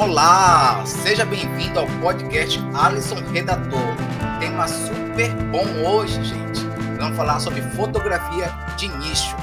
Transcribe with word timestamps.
Olá, 0.00 0.82
seja 0.86 1.26
bem-vindo 1.26 1.78
ao 1.78 1.86
podcast 2.00 2.58
Alisson 2.74 3.16
Redator. 3.32 3.94
Tema 4.40 4.66
super 4.66 5.30
bom 5.50 5.86
hoje, 5.86 6.24
gente. 6.24 6.60
Vamos 6.98 7.18
falar 7.18 7.38
sobre 7.38 7.60
fotografia 7.60 8.46
de 8.78 8.88
nicho. 8.96 9.36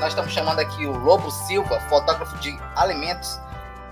Nós 0.00 0.08
estamos 0.14 0.32
chamando 0.32 0.60
aqui 0.60 0.86
o 0.86 0.96
Lobo 0.96 1.30
Silva, 1.30 1.78
fotógrafo 1.90 2.38
de 2.38 2.58
alimentos, 2.74 3.38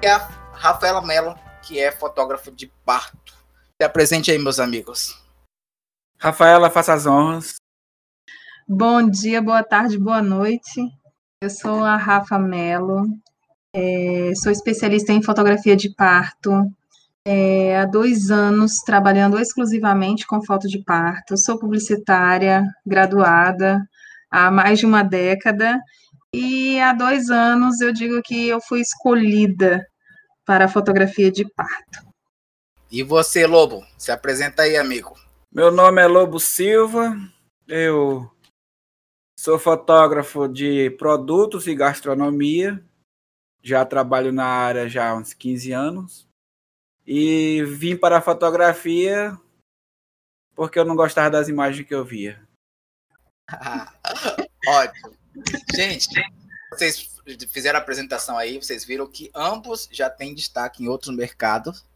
e 0.00 0.06
a 0.06 0.26
Rafaela 0.54 1.02
Mello, 1.02 1.34
que 1.60 1.78
é 1.78 1.92
fotógrafo 1.92 2.50
de 2.50 2.72
parto. 2.82 3.34
Se 3.78 3.84
apresente 3.84 4.30
aí, 4.30 4.38
meus 4.38 4.58
amigos. 4.58 5.22
Rafaela, 6.18 6.70
faça 6.70 6.94
as 6.94 7.04
honras. 7.04 7.56
Bom 8.66 9.06
dia, 9.06 9.42
boa 9.42 9.62
tarde, 9.62 9.98
boa 9.98 10.22
noite. 10.22 10.80
Eu 11.42 11.50
sou 11.50 11.84
a 11.84 11.96
Rafa 11.96 12.38
Mello, 12.38 13.04
é, 13.74 14.32
sou 14.34 14.50
especialista 14.50 15.12
em 15.12 15.22
fotografia 15.22 15.76
de 15.76 15.94
parto. 15.94 16.52
É, 17.24 17.78
há 17.78 17.84
dois 17.84 18.30
anos 18.30 18.76
trabalhando 18.84 19.38
exclusivamente 19.38 20.26
com 20.26 20.42
foto 20.42 20.66
de 20.66 20.82
parto. 20.82 21.36
Sou 21.36 21.58
publicitária, 21.58 22.64
graduada 22.84 23.80
há 24.30 24.50
mais 24.50 24.78
de 24.78 24.86
uma 24.86 25.02
década. 25.02 25.80
E 26.32 26.80
há 26.80 26.92
dois 26.92 27.28
anos 27.28 27.80
eu 27.80 27.92
digo 27.92 28.22
que 28.22 28.48
eu 28.48 28.60
fui 28.60 28.80
escolhida 28.80 29.84
para 30.46 30.66
a 30.66 30.68
fotografia 30.68 31.30
de 31.30 31.44
parto. 31.44 32.08
E 32.90 33.02
você, 33.02 33.46
Lobo? 33.46 33.84
Se 33.98 34.10
apresenta 34.10 34.62
aí, 34.62 34.76
amigo. 34.76 35.14
Meu 35.52 35.70
nome 35.70 36.00
é 36.00 36.06
Lobo 36.06 36.38
Silva. 36.38 37.16
Eu 37.66 38.30
sou 39.38 39.58
fotógrafo 39.58 40.48
de 40.48 40.90
produtos 40.90 41.66
e 41.66 41.74
gastronomia 41.74 42.82
já 43.62 43.84
trabalho 43.84 44.32
na 44.32 44.46
área 44.46 44.88
já 44.88 45.10
há 45.10 45.14
uns 45.14 45.32
15 45.32 45.72
anos. 45.72 46.28
E 47.06 47.62
vim 47.64 47.96
para 47.96 48.18
a 48.18 48.22
fotografia 48.22 49.36
porque 50.54 50.78
eu 50.78 50.84
não 50.84 50.94
gostava 50.94 51.30
das 51.30 51.48
imagens 51.48 51.86
que 51.86 51.94
eu 51.94 52.04
via. 52.04 52.46
Ótimo. 54.68 55.16
Gente, 55.74 56.08
vocês 56.70 57.08
fizeram 57.50 57.78
a 57.78 57.82
apresentação 57.82 58.36
aí, 58.36 58.58
vocês 58.58 58.84
viram 58.84 59.06
que 59.06 59.30
ambos 59.34 59.88
já 59.90 60.10
têm 60.10 60.34
destaque 60.34 60.82
em 60.82 60.88
outros 60.88 61.14
mercados, 61.16 61.86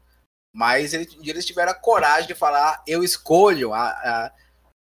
mas 0.53 0.95
eles, 0.95 1.45
tiveram 1.45 1.73
a 1.73 1.75
coragem 1.75 2.27
de 2.27 2.35
falar, 2.35 2.83
eu 2.87 3.05
escolho. 3.05 3.75
A, 3.75 3.91
a, 3.91 4.33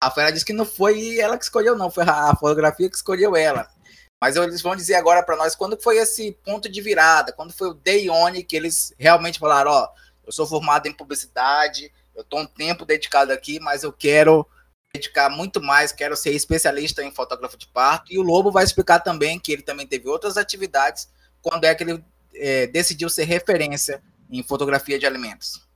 a 0.03 0.11
Fera 0.11 0.33
disse 0.33 0.45
que 0.45 0.53
não 0.53 0.65
foi 0.65 1.19
ela 1.19 1.39
que 1.39 1.45
escolheu, 1.45 1.77
não, 1.77 1.91
foi 1.91 2.05
a 2.05 2.35
fotografia 2.35 2.89
que 2.91 2.97
escolheu 2.97 3.37
ela. 3.37 3.71
Mas 4.21 4.37
eles 4.37 4.63
vão 4.63 4.75
dizer 4.75 4.95
agora 4.95 5.23
para 5.23 5.37
nós 5.37 5.55
quando 5.55 5.81
foi 5.81 5.99
esse 5.99 6.33
ponto 6.45 6.69
de 6.69 6.81
virada, 6.81 7.33
quando 7.33 7.53
foi 7.53 7.69
o 7.69 7.75
day 7.75 8.11
one 8.11 8.43
que 8.43 8.57
eles 8.57 8.93
realmente 8.99 9.39
falaram, 9.39 9.71
ó, 9.71 9.89
eu 10.27 10.33
sou 10.33 10.47
formado 10.47 10.87
em 10.87 10.93
publicidade, 10.93 11.93
eu 12.15 12.23
estou 12.23 12.41
um 12.41 12.47
tempo 12.47 12.85
dedicado 12.85 13.33
aqui, 13.33 13.61
mas 13.61 13.85
eu 13.85 13.93
quero 13.93 14.47
dedicar 14.93 15.31
muito 15.31 15.63
mais, 15.63 15.93
quero 15.93 16.17
ser 16.17 16.33
especialista 16.33 17.03
em 17.05 17.13
fotógrafo 17.13 17.57
de 17.57 17.69
parto. 17.69 18.13
E 18.13 18.19
o 18.19 18.23
Lobo 18.23 18.51
vai 18.51 18.65
explicar 18.65 19.01
também 19.01 19.39
que 19.39 19.53
ele 19.53 19.63
também 19.63 19.87
teve 19.87 20.09
outras 20.09 20.37
atividades 20.37 21.09
quando 21.41 21.65
é 21.65 21.75
que 21.75 21.85
ele 21.85 22.05
é, 22.35 22.67
decidiu 22.67 23.09
ser 23.09 23.25
referência 23.25 24.03
em 24.31 24.43
fotografia 24.43 24.99
de 24.99 25.07
alimentos. 25.07 25.67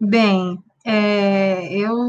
Bem, 0.00 0.58
é, 0.84 1.72
eu 1.72 2.08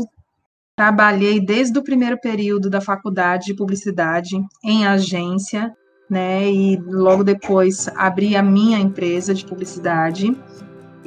Trabalhei 0.76 1.40
desde 1.40 1.78
o 1.78 1.84
primeiro 1.84 2.20
período 2.20 2.68
da 2.68 2.82
faculdade 2.82 3.46
de 3.46 3.54
publicidade 3.54 4.36
em 4.64 4.88
agência, 4.88 5.72
né? 6.10 6.50
E 6.50 6.78
logo 6.78 7.24
depois 7.24 7.88
abri 7.96 8.36
a 8.36 8.42
minha 8.42 8.80
empresa 8.80 9.36
de 9.36 9.46
publicidade, 9.46 10.36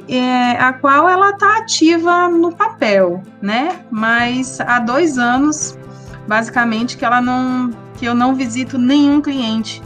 é, 0.07 0.51
a 0.51 0.71
qual 0.71 1.09
ela 1.09 1.31
está 1.31 1.57
ativa 1.57 2.29
no 2.29 2.55
papel, 2.55 3.21
né? 3.41 3.85
Mas 3.91 4.61
há 4.61 4.79
dois 4.79 5.17
anos, 5.17 5.77
basicamente, 6.25 6.95
que 6.95 7.03
ela 7.03 7.19
não, 7.19 7.69
que 7.97 8.05
eu 8.05 8.15
não 8.15 8.33
visito 8.35 8.77
nenhum 8.77 9.19
cliente 9.19 9.83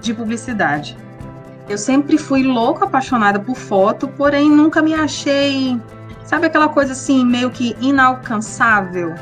de 0.00 0.14
publicidade. 0.14 0.96
Eu 1.68 1.76
sempre 1.76 2.16
fui 2.16 2.44
louca, 2.44 2.84
apaixonada 2.84 3.40
por 3.40 3.56
foto, 3.56 4.06
porém 4.06 4.48
nunca 4.48 4.80
me 4.80 4.94
achei 4.94 5.76
Sabe 6.28 6.46
aquela 6.46 6.68
coisa 6.68 6.92
assim, 6.92 7.24
meio 7.24 7.50
que 7.50 7.74
inalcançável? 7.80 9.14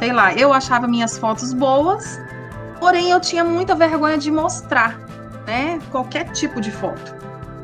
Sei 0.00 0.12
lá, 0.12 0.34
eu 0.34 0.52
achava 0.52 0.88
minhas 0.88 1.16
fotos 1.16 1.52
boas, 1.52 2.20
porém 2.80 3.12
eu 3.12 3.20
tinha 3.20 3.44
muita 3.44 3.72
vergonha 3.76 4.18
de 4.18 4.32
mostrar, 4.32 4.98
né? 5.46 5.78
Qualquer 5.92 6.32
tipo 6.32 6.60
de 6.60 6.72
foto. 6.72 7.14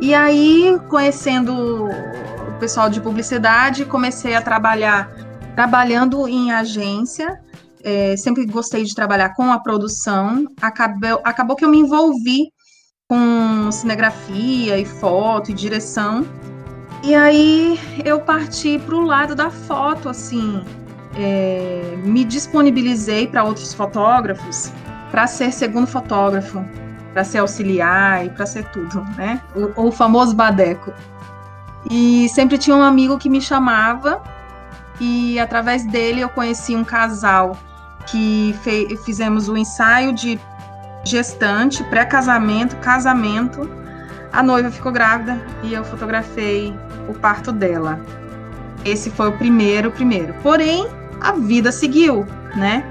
E 0.01 0.15
aí, 0.15 0.79
conhecendo 0.89 1.89
o 1.89 2.59
pessoal 2.61 2.89
de 2.89 3.01
publicidade, 3.01 3.85
comecei 3.85 4.37
a 4.37 4.41
trabalhar 4.41 5.11
trabalhando 5.57 6.29
em 6.29 6.53
agência. 6.53 7.41
É, 7.83 8.17
sempre 8.17 8.47
gostei 8.47 8.85
de 8.85 8.95
trabalhar 8.95 9.35
com 9.35 9.51
a 9.51 9.59
produção. 9.59 10.45
Acabou, 10.63 11.21
acabou 11.25 11.57
que 11.57 11.65
eu 11.65 11.69
me 11.69 11.81
envolvi 11.81 12.53
com 13.09 13.73
cinegrafia 13.73 14.79
e 14.79 14.85
foto 14.85 15.51
e 15.51 15.55
direção. 15.55 16.25
E 17.03 17.15
aí 17.15 17.81
eu 18.05 18.21
parti 18.21 18.79
para 18.79 18.95
o 18.95 19.01
lado 19.01 19.35
da 19.35 19.51
foto, 19.51 20.09
assim, 20.09 20.63
é, 21.17 21.99
me 22.05 22.25
disponibilizei 22.25 23.27
para 23.27 23.43
outros 23.43 23.73
fotógrafos 23.73 24.73
para 25.11 25.27
ser 25.27 25.53
segundo 25.53 25.87
fotógrafo, 25.87 26.65
para 27.13 27.25
ser 27.25 27.39
auxiliar 27.39 28.25
e 28.25 28.31
para 28.31 28.47
ser 28.47 28.65
tudo, 28.71 29.03
né? 29.17 29.41
O, 29.55 29.89
o, 29.89 29.93
famoso 29.93 30.35
badeco. 30.35 30.93
E 31.91 32.29
sempre 32.29 32.57
tinha 32.59 32.77
um 32.77 32.83
amigo 32.83 33.19
que 33.19 33.29
me 33.29 33.41
chamava 33.41 34.23
e 35.01 35.39
através 35.39 35.85
dele 35.85 36.21
eu 36.21 36.29
conheci 36.29 36.77
um 36.77 36.85
casal 36.85 37.57
que 38.07 38.55
fizemos 39.05 39.49
o 39.49 39.57
ensaio 39.57 40.13
de 40.13 40.39
gestante, 41.05 41.83
pré-casamento, 41.85 42.77
casamento. 42.77 43.69
A 44.33 44.43
noiva 44.43 44.71
ficou 44.71 44.93
grávida 44.93 45.41
e 45.63 45.75
eu 45.75 45.85
fotografei 45.85 46.73
o 47.09 47.15
parto 47.15 47.51
dela. 47.51 48.01
Esse 48.85 49.11
foi 49.11 49.29
o 49.29 49.37
primeiro, 49.37 49.91
primeiro. 49.91 50.35
Porém, 50.43 50.87
a 51.21 51.33
vida 51.33 51.73
seguiu, 51.73 52.25
né? 52.57 52.85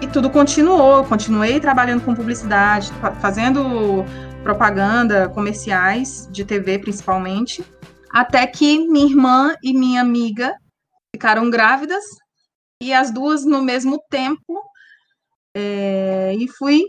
E 0.00 0.06
tudo 0.06 0.28
continuou. 0.28 1.04
Continuei 1.04 1.58
trabalhando 1.60 2.04
com 2.04 2.14
publicidade, 2.14 2.92
fazendo 3.20 4.04
propaganda, 4.42 5.28
comerciais 5.28 6.28
de 6.30 6.44
TV 6.44 6.78
principalmente, 6.78 7.64
até 8.10 8.46
que 8.46 8.86
minha 8.88 9.06
irmã 9.06 9.54
e 9.62 9.72
minha 9.72 10.00
amiga 10.00 10.54
ficaram 11.14 11.48
grávidas 11.48 12.04
e 12.82 12.92
as 12.92 13.10
duas 13.10 13.44
no 13.44 13.62
mesmo 13.62 14.02
tempo. 14.10 14.60
É, 15.54 16.34
e 16.38 16.48
fui 16.48 16.82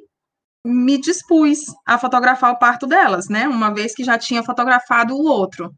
me 0.66 1.00
dispus 1.00 1.59
a 1.85 1.97
fotografar 1.97 2.51
o 2.51 2.59
parto 2.59 2.88
delas, 2.88 3.28
né? 3.28 3.47
Uma 3.47 3.74
vez 3.74 3.94
que 3.94 4.03
já 4.03 4.18
tinha 4.18 4.44
fotografado 4.44 5.13
o 5.16 5.25
outro. 5.25 5.74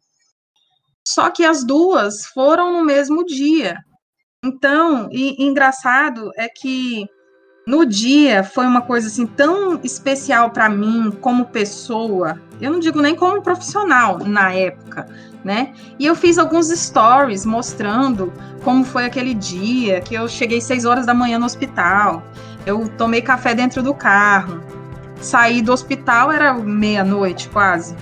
Só 1.08 1.30
que 1.30 1.44
as 1.44 1.64
duas 1.64 2.26
foram 2.28 2.72
no 2.72 2.84
mesmo 2.84 3.26
dia. 3.26 3.78
Então, 4.44 5.10
e, 5.12 5.42
e 5.42 5.48
engraçado 5.48 6.32
é 6.36 6.48
que 6.48 7.08
no 7.68 7.84
dia 7.84 8.44
foi 8.44 8.68
uma 8.68 8.82
coisa 8.82 9.08
assim 9.08 9.26
tão 9.26 9.80
especial 9.84 10.52
para 10.52 10.70
mim 10.70 11.12
como 11.20 11.46
pessoa. 11.46 12.40
Eu 12.62 12.72
não 12.72 12.80
digo 12.80 13.02
nem 13.02 13.16
como 13.16 13.42
profissional 13.42 14.20
na 14.20 14.54
época, 14.54 15.08
né? 15.44 15.74
E 15.98 16.06
eu 16.06 16.16
fiz 16.16 16.38
alguns 16.38 16.68
stories 16.68 17.44
mostrando 17.44 18.32
como 18.64 18.84
foi 18.84 19.06
aquele 19.06 19.34
dia 19.34 20.00
que 20.00 20.14
eu 20.14 20.28
cheguei 20.28 20.62
seis 20.62 20.86
horas 20.86 21.08
da 21.08 21.14
manhã 21.14 21.40
no 21.40 21.46
hospital. 21.46 22.24
Eu 22.66 22.88
tomei 22.98 23.22
café 23.22 23.54
dentro 23.54 23.84
do 23.84 23.94
carro. 23.94 24.62
Saí 25.22 25.62
do 25.62 25.72
hospital 25.72 26.32
era 26.32 26.54
meia-noite 26.54 27.50
quase. 27.50 27.96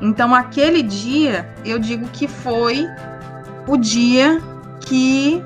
Então, 0.00 0.34
aquele 0.34 0.82
dia, 0.82 1.52
eu 1.64 1.78
digo 1.78 2.08
que 2.08 2.26
foi 2.26 2.86
o 3.66 3.76
dia 3.76 4.40
que 4.80 5.42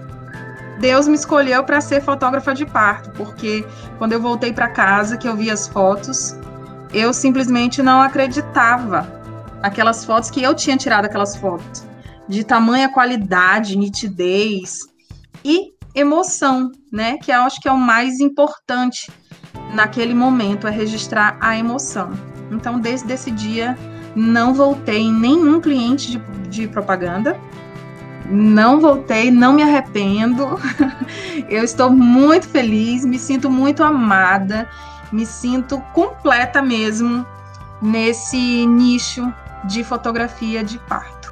Deus 0.78 1.08
me 1.08 1.14
escolheu 1.14 1.64
para 1.64 1.80
ser 1.80 2.00
fotógrafa 2.02 2.54
de 2.54 2.64
parto, 2.64 3.10
porque 3.10 3.66
quando 3.98 4.12
eu 4.12 4.20
voltei 4.20 4.52
para 4.52 4.68
casa, 4.68 5.16
que 5.16 5.28
eu 5.28 5.36
vi 5.36 5.50
as 5.50 5.66
fotos, 5.66 6.36
eu 6.92 7.12
simplesmente 7.12 7.82
não 7.82 8.00
acreditava 8.00 9.06
aquelas 9.62 10.04
fotos 10.04 10.30
que 10.30 10.42
eu 10.42 10.54
tinha 10.54 10.76
tirado 10.76 11.06
aquelas 11.06 11.36
fotos 11.36 11.84
de 12.28 12.44
tamanha 12.44 12.88
qualidade, 12.88 13.76
nitidez 13.76 14.80
e 15.44 15.73
emoção, 15.94 16.72
né? 16.92 17.16
Que 17.18 17.30
eu 17.30 17.42
acho 17.42 17.60
que 17.60 17.68
é 17.68 17.72
o 17.72 17.78
mais 17.78 18.20
importante 18.20 19.10
naquele 19.72 20.14
momento 20.14 20.66
é 20.66 20.70
registrar 20.70 21.36
a 21.40 21.56
emoção. 21.56 22.10
Então, 22.50 22.78
desde 22.78 23.12
esse 23.12 23.30
dia 23.30 23.76
não 24.14 24.54
voltei 24.54 25.02
em 25.02 25.12
nenhum 25.12 25.60
cliente 25.60 26.12
de, 26.12 26.18
de 26.48 26.68
propaganda. 26.68 27.38
Não 28.30 28.80
voltei, 28.80 29.30
não 29.30 29.52
me 29.52 29.62
arrependo. 29.62 30.58
Eu 31.48 31.64
estou 31.64 31.90
muito 31.90 32.48
feliz, 32.48 33.04
me 33.04 33.18
sinto 33.18 33.50
muito 33.50 33.82
amada, 33.82 34.68
me 35.12 35.26
sinto 35.26 35.78
completa 35.92 36.62
mesmo 36.62 37.26
nesse 37.82 38.66
nicho 38.66 39.32
de 39.64 39.84
fotografia 39.84 40.62
de 40.64 40.78
parto. 40.78 41.23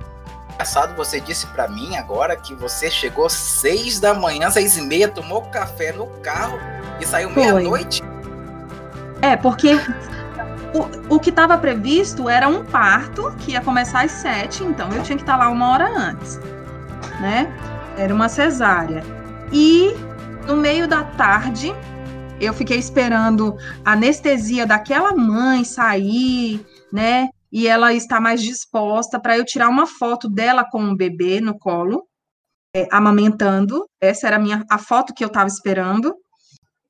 Engraçado, 0.62 0.94
você 0.94 1.20
disse 1.20 1.44
para 1.48 1.66
mim 1.66 1.96
agora 1.96 2.36
que 2.36 2.54
você 2.54 2.88
chegou 2.88 3.28
seis 3.28 3.98
da 3.98 4.14
manhã, 4.14 4.48
seis 4.48 4.76
e 4.76 4.82
meia, 4.82 5.08
tomou 5.08 5.42
café 5.42 5.90
no 5.90 6.06
carro 6.20 6.56
e 7.00 7.04
saiu 7.04 7.30
meia-noite? 7.30 8.00
É, 9.20 9.36
porque 9.36 9.74
o, 10.72 11.16
o 11.16 11.18
que 11.18 11.30
estava 11.30 11.58
previsto 11.58 12.28
era 12.28 12.46
um 12.46 12.64
parto 12.64 13.34
que 13.40 13.50
ia 13.50 13.60
começar 13.60 14.04
às 14.04 14.12
sete, 14.12 14.62
então 14.62 14.88
eu 14.92 15.02
tinha 15.02 15.16
que 15.16 15.24
estar 15.24 15.36
lá 15.36 15.48
uma 15.48 15.68
hora 15.68 15.88
antes, 15.88 16.38
né? 17.20 17.52
Era 17.98 18.14
uma 18.14 18.28
cesárea. 18.28 19.02
E 19.50 19.92
no 20.46 20.56
meio 20.56 20.86
da 20.86 21.02
tarde, 21.02 21.74
eu 22.40 22.54
fiquei 22.54 22.78
esperando 22.78 23.58
a 23.84 23.94
anestesia 23.94 24.64
daquela 24.64 25.12
mãe 25.12 25.64
sair, 25.64 26.64
né? 26.92 27.30
E 27.52 27.68
ela 27.68 27.92
está 27.92 28.18
mais 28.18 28.42
disposta 28.42 29.20
para 29.20 29.36
eu 29.36 29.44
tirar 29.44 29.68
uma 29.68 29.86
foto 29.86 30.28
dela 30.28 30.64
com 30.64 30.82
o 30.82 30.96
bebê 30.96 31.40
no 31.40 31.58
colo, 31.58 32.06
é, 32.74 32.88
amamentando. 32.90 33.86
Essa 34.00 34.26
era 34.26 34.36
a 34.36 34.38
minha 34.38 34.64
a 34.70 34.78
foto 34.78 35.12
que 35.12 35.22
eu 35.22 35.28
estava 35.28 35.48
esperando. 35.48 36.16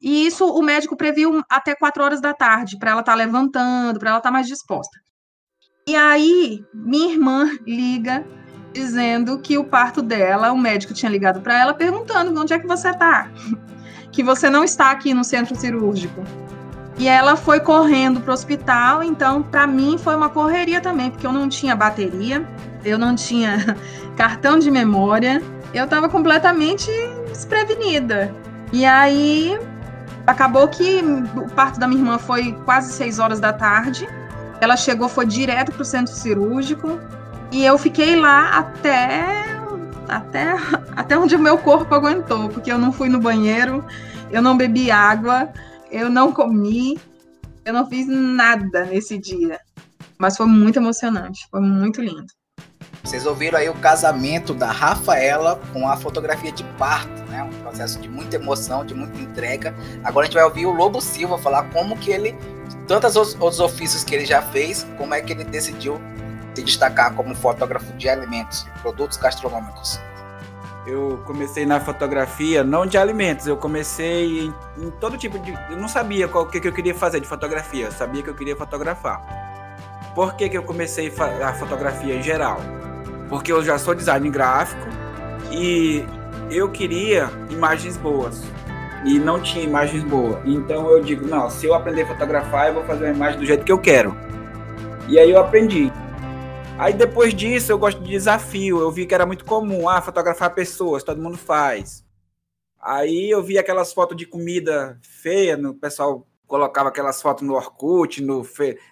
E 0.00 0.26
isso 0.26 0.46
o 0.46 0.62
médico 0.62 0.96
previu 0.96 1.42
até 1.50 1.74
quatro 1.74 2.02
horas 2.02 2.20
da 2.20 2.32
tarde, 2.32 2.78
para 2.78 2.92
ela 2.92 3.00
estar 3.00 3.12
tá 3.12 3.18
levantando, 3.18 3.98
para 3.98 4.10
ela 4.10 4.18
estar 4.18 4.28
tá 4.28 4.32
mais 4.32 4.46
disposta. 4.46 4.98
E 5.86 5.96
aí, 5.96 6.64
minha 6.72 7.12
irmã 7.12 7.50
liga 7.66 8.24
dizendo 8.72 9.38
que 9.40 9.58
o 9.58 9.64
parto 9.64 10.00
dela, 10.00 10.52
o 10.52 10.58
médico 10.58 10.94
tinha 10.94 11.10
ligado 11.10 11.40
para 11.40 11.58
ela 11.58 11.74
perguntando 11.74 12.40
onde 12.40 12.54
é 12.54 12.58
que 12.58 12.66
você 12.66 12.90
está, 12.90 13.30
que 14.10 14.22
você 14.22 14.48
não 14.48 14.64
está 14.64 14.90
aqui 14.90 15.12
no 15.12 15.24
centro 15.24 15.54
cirúrgico. 15.54 16.22
E 16.98 17.08
ela 17.08 17.36
foi 17.36 17.60
correndo 17.60 18.20
para 18.20 18.30
o 18.30 18.34
hospital, 18.34 19.02
então 19.02 19.42
para 19.42 19.66
mim 19.66 19.96
foi 19.98 20.14
uma 20.14 20.28
correria 20.28 20.80
também, 20.80 21.10
porque 21.10 21.26
eu 21.26 21.32
não 21.32 21.48
tinha 21.48 21.74
bateria, 21.74 22.46
eu 22.84 22.98
não 22.98 23.14
tinha 23.14 23.76
cartão 24.16 24.58
de 24.58 24.70
memória, 24.70 25.42
eu 25.72 25.84
estava 25.84 26.08
completamente 26.08 26.90
desprevenida. 27.28 28.34
E 28.72 28.84
aí 28.84 29.58
acabou 30.26 30.68
que 30.68 31.02
o 31.36 31.48
parto 31.50 31.80
da 31.80 31.86
minha 31.86 32.00
irmã 32.00 32.18
foi 32.18 32.52
quase 32.64 32.92
seis 32.92 33.18
horas 33.18 33.40
da 33.40 33.52
tarde. 33.52 34.08
Ela 34.60 34.76
chegou, 34.76 35.08
foi 35.08 35.26
direto 35.26 35.72
para 35.72 35.82
o 35.82 35.84
centro 35.84 36.12
cirúrgico. 36.14 37.00
E 37.50 37.64
eu 37.64 37.76
fiquei 37.76 38.16
lá 38.16 38.58
até, 38.58 39.44
até, 40.08 40.56
até 40.96 41.18
onde 41.18 41.36
o 41.36 41.38
meu 41.38 41.58
corpo 41.58 41.94
aguentou, 41.94 42.48
porque 42.48 42.70
eu 42.70 42.78
não 42.78 42.92
fui 42.92 43.08
no 43.08 43.18
banheiro, 43.18 43.84
eu 44.30 44.40
não 44.40 44.56
bebi 44.56 44.90
água, 44.90 45.50
eu 45.92 46.08
não 46.08 46.32
comi, 46.32 46.98
eu 47.64 47.72
não 47.72 47.88
fiz 47.88 48.08
nada 48.08 48.86
nesse 48.86 49.18
dia. 49.18 49.60
Mas 50.18 50.36
foi 50.36 50.46
muito 50.46 50.78
emocionante, 50.78 51.46
foi 51.50 51.60
muito 51.60 52.00
lindo. 52.00 52.26
Vocês 53.04 53.26
ouviram 53.26 53.58
aí 53.58 53.68
o 53.68 53.74
casamento 53.74 54.54
da 54.54 54.70
Rafaela 54.70 55.60
com 55.72 55.88
a 55.88 55.96
fotografia 55.96 56.52
de 56.52 56.62
parto, 56.78 57.22
né? 57.24 57.42
Um 57.42 57.62
processo 57.62 58.00
de 58.00 58.08
muita 58.08 58.36
emoção, 58.36 58.86
de 58.86 58.94
muita 58.94 59.18
entrega. 59.20 59.74
Agora 60.04 60.24
a 60.24 60.26
gente 60.26 60.34
vai 60.34 60.44
ouvir 60.44 60.66
o 60.66 60.70
Lobo 60.70 61.00
Silva 61.00 61.36
falar 61.36 61.64
como 61.70 61.96
que 61.98 62.12
ele, 62.12 62.36
tantos 62.86 63.16
outros 63.16 63.58
ofícios 63.58 64.04
que 64.04 64.14
ele 64.14 64.24
já 64.24 64.40
fez, 64.40 64.86
como 64.96 65.14
é 65.14 65.20
que 65.20 65.32
ele 65.32 65.42
decidiu 65.44 66.00
se 66.54 66.62
destacar 66.62 67.14
como 67.14 67.34
fotógrafo 67.34 67.92
de 67.94 68.08
alimentos, 68.08 68.64
produtos 68.82 69.16
gastronômicos? 69.16 69.98
Eu 70.86 71.20
comecei 71.24 71.64
na 71.64 71.78
fotografia, 71.78 72.64
não 72.64 72.84
de 72.84 72.98
alimentos, 72.98 73.46
eu 73.46 73.56
comecei 73.56 74.46
em, 74.46 74.54
em 74.78 74.90
todo 74.90 75.16
tipo 75.16 75.38
de. 75.38 75.52
Eu 75.70 75.76
não 75.76 75.86
sabia 75.86 76.26
o 76.26 76.46
que, 76.46 76.60
que 76.60 76.66
eu 76.66 76.72
queria 76.72 76.94
fazer 76.94 77.20
de 77.20 77.28
fotografia, 77.28 77.86
eu 77.86 77.92
sabia 77.92 78.22
que 78.22 78.30
eu 78.30 78.34
queria 78.34 78.56
fotografar. 78.56 79.22
Por 80.14 80.34
que, 80.34 80.48
que 80.48 80.58
eu 80.58 80.62
comecei 80.62 81.12
a 81.42 81.54
fotografia 81.54 82.16
em 82.16 82.22
geral? 82.22 82.60
Porque 83.28 83.52
eu 83.52 83.64
já 83.64 83.78
sou 83.78 83.94
design 83.94 84.28
gráfico 84.28 84.86
e 85.50 86.04
eu 86.50 86.68
queria 86.70 87.30
imagens 87.48 87.96
boas 87.96 88.42
e 89.04 89.18
não 89.18 89.40
tinha 89.40 89.64
imagens 89.64 90.02
boas. 90.02 90.38
Então 90.44 90.90
eu 90.90 91.02
digo, 91.02 91.26
não, 91.26 91.48
se 91.48 91.66
eu 91.66 91.74
aprender 91.74 92.02
a 92.02 92.06
fotografar, 92.06 92.68
eu 92.68 92.74
vou 92.74 92.84
fazer 92.84 93.04
uma 93.06 93.14
imagem 93.14 93.38
do 93.38 93.46
jeito 93.46 93.64
que 93.64 93.72
eu 93.72 93.78
quero. 93.78 94.16
E 95.08 95.18
aí 95.18 95.30
eu 95.30 95.40
aprendi. 95.40 95.91
Aí 96.78 96.92
depois 96.92 97.34
disso 97.34 97.70
eu 97.70 97.78
gosto 97.78 98.00
de 98.02 98.10
desafio. 98.10 98.80
Eu 98.80 98.90
vi 98.90 99.06
que 99.06 99.14
era 99.14 99.26
muito 99.26 99.44
comum, 99.44 99.88
ah, 99.88 100.02
fotografar 100.02 100.54
pessoas, 100.54 101.02
todo 101.02 101.22
mundo 101.22 101.36
faz. 101.36 102.04
Aí 102.80 103.30
eu 103.30 103.42
vi 103.42 103.58
aquelas 103.58 103.92
fotos 103.92 104.16
de 104.16 104.26
comida 104.26 104.98
feia, 105.02 105.56
no 105.56 105.74
pessoal 105.74 106.26
colocava 106.46 106.90
aquelas 106.90 107.22
fotos 107.22 107.46
no 107.46 107.54
Orkut, 107.54 108.22
no 108.22 108.46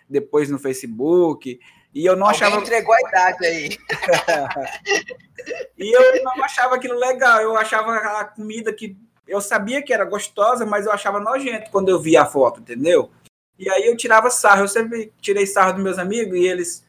depois 0.08 0.48
no 0.48 0.58
Facebook, 0.58 1.60
e 1.92 2.06
eu 2.06 2.16
não 2.16 2.26
Alguém 2.26 2.42
achava 2.42 2.60
entregou 2.60 2.94
a 2.94 3.00
idade 3.00 3.46
aí. 3.46 3.78
e 5.76 5.92
eu 5.94 6.24
não 6.24 6.44
achava 6.44 6.76
aquilo 6.76 6.98
legal. 6.98 7.40
Eu 7.40 7.56
achava 7.56 7.92
a 8.20 8.24
comida 8.24 8.72
que 8.72 8.96
eu 9.26 9.40
sabia 9.40 9.82
que 9.82 9.92
era 9.92 10.04
gostosa, 10.04 10.64
mas 10.64 10.86
eu 10.86 10.92
achava 10.92 11.20
nojento 11.20 11.70
quando 11.70 11.88
eu 11.88 12.00
via 12.00 12.22
a 12.22 12.26
foto, 12.26 12.60
entendeu? 12.60 13.10
E 13.58 13.68
aí 13.68 13.86
eu 13.86 13.96
tirava 13.96 14.30
sarro. 14.30 14.62
Eu 14.62 14.68
sempre 14.68 15.12
tirei 15.20 15.46
sarro 15.46 15.74
dos 15.74 15.82
meus 15.82 15.98
amigos 15.98 16.38
e 16.38 16.46
eles 16.46 16.84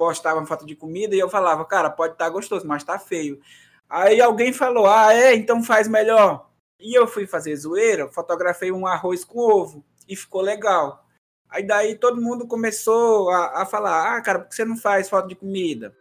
postavam 0.00 0.46
foto 0.46 0.64
de 0.64 0.74
comida 0.74 1.14
e 1.14 1.18
eu 1.18 1.28
falava, 1.28 1.62
cara, 1.66 1.90
pode 1.90 2.14
estar 2.14 2.24
tá 2.24 2.30
gostoso, 2.30 2.66
mas 2.66 2.82
tá 2.82 2.98
feio. 2.98 3.38
Aí 3.86 4.18
alguém 4.18 4.50
falou, 4.50 4.86
ah, 4.86 5.12
é, 5.12 5.34
então 5.34 5.62
faz 5.62 5.86
melhor. 5.86 6.48
E 6.80 6.98
eu 6.98 7.06
fui 7.06 7.26
fazer 7.26 7.54
zoeira, 7.54 8.08
fotografei 8.08 8.72
um 8.72 8.86
arroz 8.86 9.26
com 9.26 9.38
ovo 9.38 9.84
e 10.08 10.16
ficou 10.16 10.40
legal. 10.40 11.04
Aí 11.50 11.66
daí 11.66 11.96
todo 11.96 12.18
mundo 12.18 12.46
começou 12.46 13.28
a, 13.28 13.60
a 13.60 13.66
falar, 13.66 14.16
ah, 14.16 14.22
cara, 14.22 14.38
por 14.38 14.48
que 14.48 14.54
você 14.54 14.64
não 14.64 14.78
faz 14.78 15.06
foto 15.06 15.28
de 15.28 15.34
comida? 15.34 15.94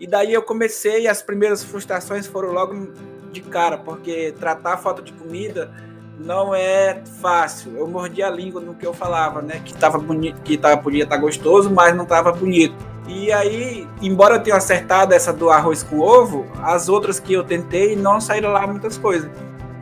E 0.00 0.06
daí 0.06 0.32
eu 0.32 0.42
comecei, 0.42 1.06
as 1.06 1.22
primeiras 1.22 1.62
frustrações 1.62 2.26
foram 2.26 2.52
logo 2.52 2.90
de 3.32 3.42
cara, 3.42 3.76
porque 3.76 4.32
tratar 4.32 4.78
foto 4.78 5.02
de 5.02 5.12
comida 5.12 5.70
não 6.18 6.54
é 6.54 7.04
fácil. 7.20 7.76
Eu 7.76 7.86
mordi 7.86 8.22
a 8.22 8.30
língua 8.30 8.62
no 8.62 8.74
que 8.74 8.86
eu 8.86 8.94
falava, 8.94 9.42
né? 9.42 9.60
Que 9.62 9.74
tava 9.74 9.98
bonito, 9.98 10.40
que 10.40 10.56
tava, 10.56 10.80
podia 10.80 11.04
estar 11.04 11.16
tá 11.16 11.20
gostoso, 11.20 11.70
mas 11.70 11.94
não 11.94 12.04
estava 12.04 12.32
bonito. 12.32 12.91
E 13.06 13.32
aí, 13.32 13.88
embora 14.00 14.36
eu 14.36 14.42
tenha 14.42 14.56
acertado 14.56 15.12
essa 15.12 15.32
do 15.32 15.50
arroz 15.50 15.82
com 15.82 15.98
ovo, 15.98 16.46
as 16.62 16.88
outras 16.88 17.18
que 17.18 17.32
eu 17.32 17.42
tentei 17.42 17.96
não 17.96 18.20
saíram 18.20 18.52
lá 18.52 18.66
muitas 18.66 18.96
coisas. 18.96 19.30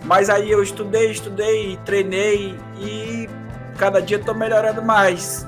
Mas 0.04 0.30
aí 0.30 0.50
eu 0.50 0.62
estudei, 0.62 1.10
estudei, 1.10 1.78
treinei 1.84 2.58
e 2.78 3.28
cada 3.76 4.00
dia 4.00 4.16
estou 4.16 4.34
melhorando 4.34 4.82
mais. 4.82 5.46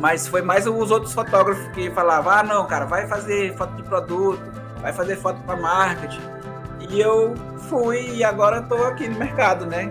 Mas 0.00 0.26
foi 0.26 0.42
mais 0.42 0.66
os 0.66 0.90
outros 0.90 1.12
fotógrafos 1.12 1.68
que 1.68 1.90
falavam: 1.90 2.32
ah, 2.32 2.42
não, 2.42 2.66
cara, 2.66 2.86
vai 2.86 3.06
fazer 3.06 3.54
foto 3.56 3.74
de 3.76 3.82
produto, 3.82 4.42
vai 4.80 4.92
fazer 4.92 5.16
foto 5.16 5.40
para 5.42 5.56
marketing. 5.56 6.20
E 6.88 7.00
eu 7.00 7.34
fui 7.68 8.16
e 8.16 8.24
agora 8.24 8.60
estou 8.60 8.84
aqui 8.86 9.08
no 9.08 9.18
mercado, 9.18 9.66
né? 9.66 9.90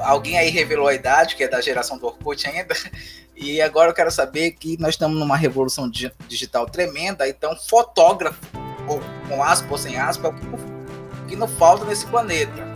alguém 0.00 0.38
aí 0.38 0.50
revelou 0.50 0.88
a 0.88 0.94
idade, 0.94 1.36
que 1.36 1.44
é 1.44 1.48
da 1.48 1.60
geração 1.60 1.98
do 1.98 2.06
Orkut 2.06 2.46
ainda. 2.46 2.74
E 3.34 3.60
agora 3.62 3.90
eu 3.90 3.94
quero 3.94 4.10
saber 4.10 4.52
que 4.52 4.78
nós 4.78 4.90
estamos 4.90 5.18
numa 5.18 5.36
revolução 5.36 5.90
digital 6.28 6.66
tremenda, 6.66 7.28
então 7.28 7.56
fotógrafo, 7.56 8.38
ou 8.86 9.00
com 9.28 9.42
aspas 9.42 9.70
ou 9.70 9.78
sem 9.78 9.98
aspas, 9.98 10.32
é 10.32 11.24
o 11.24 11.26
que, 11.26 11.36
não 11.36 11.48
falta 11.48 11.84
nesse 11.84 12.06
planeta. 12.06 12.72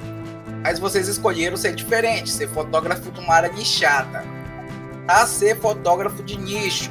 Mas 0.62 0.78
vocês 0.78 1.08
escolheram 1.08 1.56
ser 1.56 1.74
diferente, 1.74 2.30
ser 2.30 2.48
fotógrafo 2.48 3.10
de 3.10 3.20
uma 3.20 3.34
área 3.34 3.52
nichada. 3.52 4.24
A 5.06 5.26
ser 5.26 5.60
fotógrafo 5.60 6.22
de 6.22 6.36
nicho. 6.36 6.90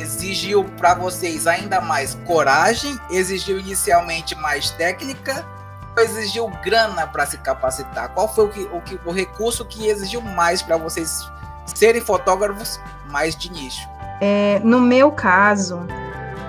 Exigiu 0.00 0.64
para 0.76 0.94
vocês 0.94 1.46
ainda 1.46 1.80
mais 1.80 2.14
coragem, 2.24 2.98
exigiu 3.10 3.58
inicialmente 3.58 4.34
mais 4.36 4.70
técnica, 4.70 5.46
exigiu 5.98 6.48
grana 6.64 7.06
para 7.06 7.26
se 7.26 7.38
capacitar? 7.38 8.12
Qual 8.14 8.32
foi 8.32 8.46
o, 8.46 8.48
que, 8.48 8.62
o, 8.72 8.80
que, 8.80 9.00
o 9.04 9.12
recurso 9.12 9.64
que 9.64 9.86
exigiu 9.86 10.20
mais 10.20 10.62
para 10.62 10.76
vocês 10.76 11.28
serem 11.66 12.00
fotógrafos 12.00 12.80
mais 13.10 13.36
de 13.36 13.50
nicho? 13.50 13.88
É, 14.20 14.60
no 14.64 14.80
meu 14.80 15.10
caso, 15.10 15.86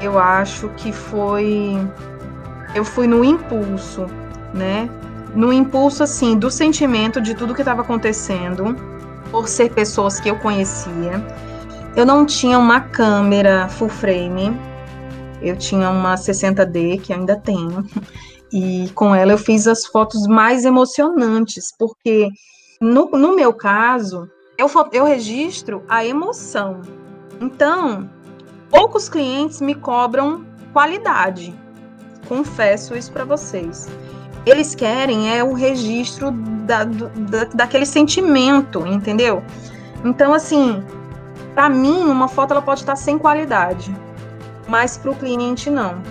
eu 0.01 0.19
acho 0.19 0.69
que 0.69 0.91
foi. 0.91 1.75
Eu 2.73 2.83
fui 2.83 3.07
no 3.07 3.23
impulso, 3.23 4.05
né? 4.53 4.89
No 5.33 5.51
impulso, 5.51 6.03
assim, 6.03 6.37
do 6.37 6.49
sentimento 6.49 7.19
de 7.19 7.33
tudo 7.33 7.53
que 7.53 7.61
estava 7.61 7.81
acontecendo, 7.81 8.75
por 9.31 9.47
ser 9.47 9.73
pessoas 9.73 10.19
que 10.19 10.29
eu 10.29 10.37
conhecia. 10.37 11.23
Eu 11.95 12.05
não 12.05 12.25
tinha 12.25 12.59
uma 12.59 12.81
câmera 12.81 13.67
full 13.69 13.89
frame, 13.89 14.57
eu 15.41 15.55
tinha 15.55 15.89
uma 15.89 16.15
60D, 16.15 17.01
que 17.01 17.13
ainda 17.13 17.37
tenho, 17.37 17.85
e 18.51 18.89
com 18.93 19.13
ela 19.15 19.31
eu 19.31 19.37
fiz 19.37 19.67
as 19.67 19.85
fotos 19.85 20.27
mais 20.27 20.65
emocionantes, 20.65 21.73
porque 21.77 22.29
no, 22.81 23.09
no 23.11 23.35
meu 23.35 23.53
caso, 23.53 24.29
eu, 24.57 24.69
eu 24.91 25.05
registro 25.05 25.83
a 25.89 26.05
emoção. 26.05 26.81
Então, 27.41 28.09
poucos 28.69 29.09
clientes 29.09 29.61
me 29.61 29.75
cobram 29.75 30.45
qualidade. 30.73 31.53
Confesso 32.27 32.95
isso 32.95 33.11
para 33.11 33.25
vocês. 33.25 33.87
Eles 34.45 34.75
querem 34.75 35.35
é 35.35 35.43
o 35.43 35.53
registro 35.53 36.31
da, 36.31 36.83
da, 36.83 37.45
daquele 37.53 37.85
sentimento, 37.85 38.85
entendeu? 38.85 39.43
Então, 40.03 40.33
assim, 40.33 40.83
Para 41.55 41.69
mim, 41.69 42.03
uma 42.03 42.27
foto 42.27 42.51
ela 42.51 42.61
pode 42.61 42.81
estar 42.81 42.97
sem 42.97 43.17
qualidade, 43.17 43.95
mas 44.67 44.97
para 44.97 45.11
o 45.11 45.15
cliente 45.15 45.69
não. 45.69 46.01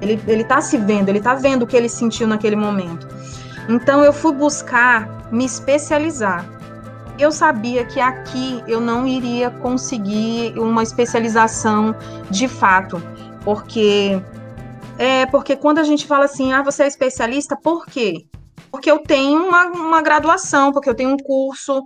Ele, 0.00 0.22
ele 0.28 0.44
tá 0.44 0.60
se 0.60 0.78
vendo, 0.78 1.08
ele 1.08 1.20
tá 1.20 1.34
vendo 1.34 1.64
o 1.64 1.66
que 1.66 1.76
ele 1.76 1.88
sentiu 1.88 2.28
naquele 2.28 2.54
momento. 2.54 3.08
Então 3.68 4.04
eu 4.04 4.12
fui 4.12 4.32
buscar 4.32 5.28
me 5.32 5.44
especializar. 5.44 6.46
Eu 7.18 7.32
sabia 7.32 7.84
que 7.84 8.00
aqui 8.00 8.62
eu 8.66 8.80
não 8.80 9.06
iria 9.06 9.50
conseguir 9.50 10.56
uma 10.56 10.82
especialização 10.82 11.94
de 12.30 12.46
fato, 12.46 13.02
porque 13.44 14.22
é 14.98 15.26
porque 15.26 15.56
quando 15.56 15.78
a 15.78 15.84
gente 15.84 16.06
fala 16.06 16.26
assim, 16.26 16.52
ah, 16.52 16.62
você 16.62 16.84
é 16.84 16.86
especialista, 16.86 17.56
por 17.56 17.86
quê? 17.86 18.26
Porque 18.70 18.90
eu 18.90 18.98
tenho 18.98 19.48
uma, 19.48 19.66
uma 19.66 20.02
graduação, 20.02 20.72
porque 20.72 20.88
eu 20.88 20.94
tenho 20.94 21.10
um 21.10 21.16
curso. 21.16 21.82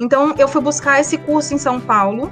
Então 0.00 0.34
eu 0.36 0.48
fui 0.48 0.60
buscar 0.60 1.00
esse 1.00 1.16
curso 1.16 1.54
em 1.54 1.58
São 1.58 1.80
Paulo 1.80 2.30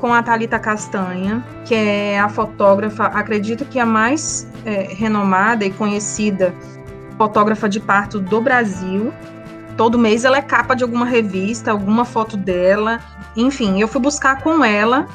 com 0.00 0.14
a 0.14 0.22
Talita 0.22 0.58
Castanha, 0.58 1.44
que 1.64 1.74
é 1.74 2.18
a 2.18 2.28
fotógrafa, 2.28 3.04
acredito 3.06 3.64
que 3.64 3.78
a 3.78 3.86
mais 3.86 4.48
é, 4.64 4.82
renomada 4.94 5.64
e 5.64 5.70
conhecida 5.70 6.54
fotógrafa 7.18 7.68
de 7.68 7.78
parto 7.78 8.18
do 8.18 8.40
Brasil. 8.40 9.12
Todo 9.80 9.98
mês 9.98 10.26
ela 10.26 10.36
é 10.36 10.42
capa 10.42 10.76
de 10.76 10.84
alguma 10.84 11.06
revista, 11.06 11.70
alguma 11.70 12.04
foto 12.04 12.36
dela. 12.36 13.00
Enfim, 13.34 13.80
eu 13.80 13.88
fui 13.88 13.98
buscar 13.98 14.42
com 14.42 14.62
ela 14.62 15.06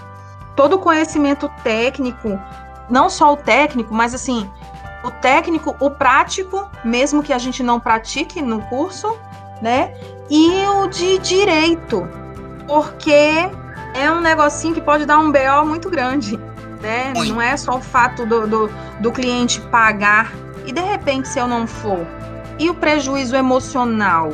todo 0.55 0.77
o 0.77 0.79
conhecimento 0.79 1.47
técnico, 1.63 2.41
não 2.89 3.07
só 3.07 3.31
o 3.31 3.37
técnico, 3.37 3.93
mas 3.93 4.15
assim, 4.15 4.49
o 5.03 5.11
técnico, 5.11 5.75
o 5.79 5.91
prático, 5.91 6.67
mesmo 6.83 7.21
que 7.21 7.31
a 7.31 7.37
gente 7.37 7.61
não 7.61 7.79
pratique 7.79 8.41
no 8.41 8.59
curso, 8.63 9.15
né? 9.61 9.93
E 10.31 10.65
o 10.65 10.87
de 10.87 11.19
direito, 11.19 12.09
porque 12.65 13.47
é 13.93 14.11
um 14.11 14.19
negocinho 14.19 14.73
que 14.73 14.81
pode 14.81 15.05
dar 15.05 15.19
um 15.19 15.31
BO 15.31 15.63
muito 15.63 15.91
grande, 15.91 16.37
né? 16.81 17.13
Não 17.13 17.39
é 17.39 17.55
só 17.55 17.77
o 17.77 17.81
fato 17.81 18.25
do, 18.25 18.47
do, 18.47 18.71
do 18.99 19.11
cliente 19.11 19.61
pagar 19.61 20.33
e 20.65 20.71
de 20.71 20.81
repente 20.81 21.27
se 21.27 21.37
eu 21.37 21.47
não 21.47 21.67
for. 21.67 22.03
E 22.57 22.67
o 22.67 22.73
prejuízo 22.73 23.35
emocional? 23.35 24.31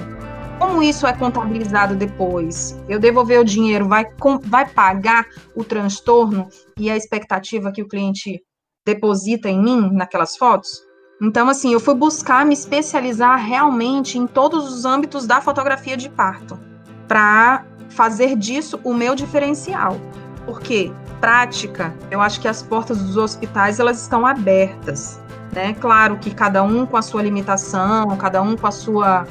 Como 0.62 0.84
isso 0.84 1.08
é 1.08 1.14
contabilizado 1.14 1.96
depois? 1.96 2.80
Eu 2.88 3.00
devolver 3.00 3.40
o 3.40 3.44
dinheiro 3.44 3.88
vai, 3.88 4.06
vai 4.44 4.70
pagar 4.70 5.26
o 5.56 5.64
transtorno 5.64 6.48
e 6.78 6.88
a 6.88 6.96
expectativa 6.96 7.72
que 7.72 7.82
o 7.82 7.88
cliente 7.88 8.40
deposita 8.86 9.50
em 9.50 9.60
mim 9.60 9.90
naquelas 9.92 10.38
fotos? 10.38 10.84
Então, 11.20 11.50
assim, 11.50 11.74
eu 11.74 11.80
fui 11.80 11.96
buscar 11.96 12.46
me 12.46 12.54
especializar 12.54 13.44
realmente 13.44 14.20
em 14.20 14.28
todos 14.28 14.72
os 14.72 14.86
âmbitos 14.86 15.26
da 15.26 15.42
fotografia 15.42 15.98
de 15.98 16.10
parto, 16.10 16.60
para 17.08 17.66
fazer 17.90 18.36
disso 18.36 18.80
o 18.84 18.94
meu 18.94 19.16
diferencial. 19.16 19.98
Porque 20.46 20.92
prática, 21.20 21.92
eu 22.12 22.22
acho 22.22 22.40
que 22.40 22.48
as 22.48 22.62
portas 22.62 23.00
dos 23.02 23.18
hospitais 23.18 23.80
elas 23.80 24.00
estão 24.00 24.28
abertas, 24.28 25.20
né? 25.52 25.74
Claro 25.74 26.20
que 26.20 26.30
cada 26.30 26.62
um 26.62 26.86
com 26.86 26.98
a 26.98 27.02
sua 27.02 27.24
limitação, 27.24 28.16
cada 28.16 28.44
um 28.44 28.56
com 28.56 28.68
a 28.68 28.72
sua 28.72 29.26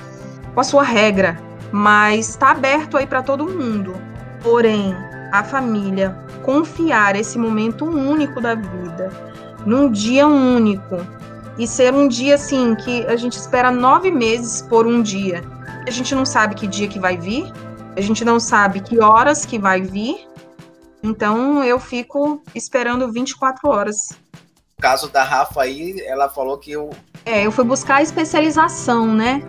com 0.54 0.60
a 0.60 0.64
sua 0.64 0.82
regra, 0.82 1.38
mas 1.72 2.30
está 2.30 2.50
aberto 2.50 2.96
aí 2.96 3.06
para 3.06 3.22
todo 3.22 3.48
mundo. 3.48 3.94
Porém, 4.42 4.94
a 5.32 5.44
família 5.44 6.16
confiar 6.42 7.16
esse 7.16 7.38
momento 7.38 7.84
único 7.84 8.40
da 8.40 8.54
vida, 8.54 9.10
num 9.64 9.90
dia 9.90 10.26
único, 10.26 10.96
e 11.58 11.66
ser 11.66 11.92
um 11.92 12.08
dia 12.08 12.34
assim 12.36 12.74
que 12.74 13.04
a 13.06 13.16
gente 13.16 13.34
espera 13.34 13.70
nove 13.70 14.10
meses 14.10 14.62
por 14.62 14.86
um 14.86 15.02
dia. 15.02 15.42
A 15.86 15.90
gente 15.90 16.14
não 16.14 16.24
sabe 16.24 16.54
que 16.54 16.66
dia 16.66 16.88
que 16.88 16.98
vai 16.98 17.16
vir, 17.16 17.52
a 17.96 18.00
gente 18.00 18.24
não 18.24 18.40
sabe 18.40 18.80
que 18.80 19.00
horas 19.00 19.44
que 19.44 19.58
vai 19.58 19.82
vir. 19.82 20.26
Então 21.02 21.62
eu 21.64 21.78
fico 21.78 22.42
esperando 22.54 23.10
24 23.12 23.68
horas. 23.68 23.96
No 24.78 24.82
caso 24.82 25.08
da 25.08 25.22
Rafa 25.22 25.62
aí, 25.62 26.00
ela 26.06 26.28
falou 26.28 26.58
que 26.58 26.72
eu. 26.72 26.90
É, 27.24 27.44
eu 27.44 27.52
fui 27.52 27.64
buscar 27.64 27.96
a 27.96 28.02
especialização, 28.02 29.14
né? 29.14 29.42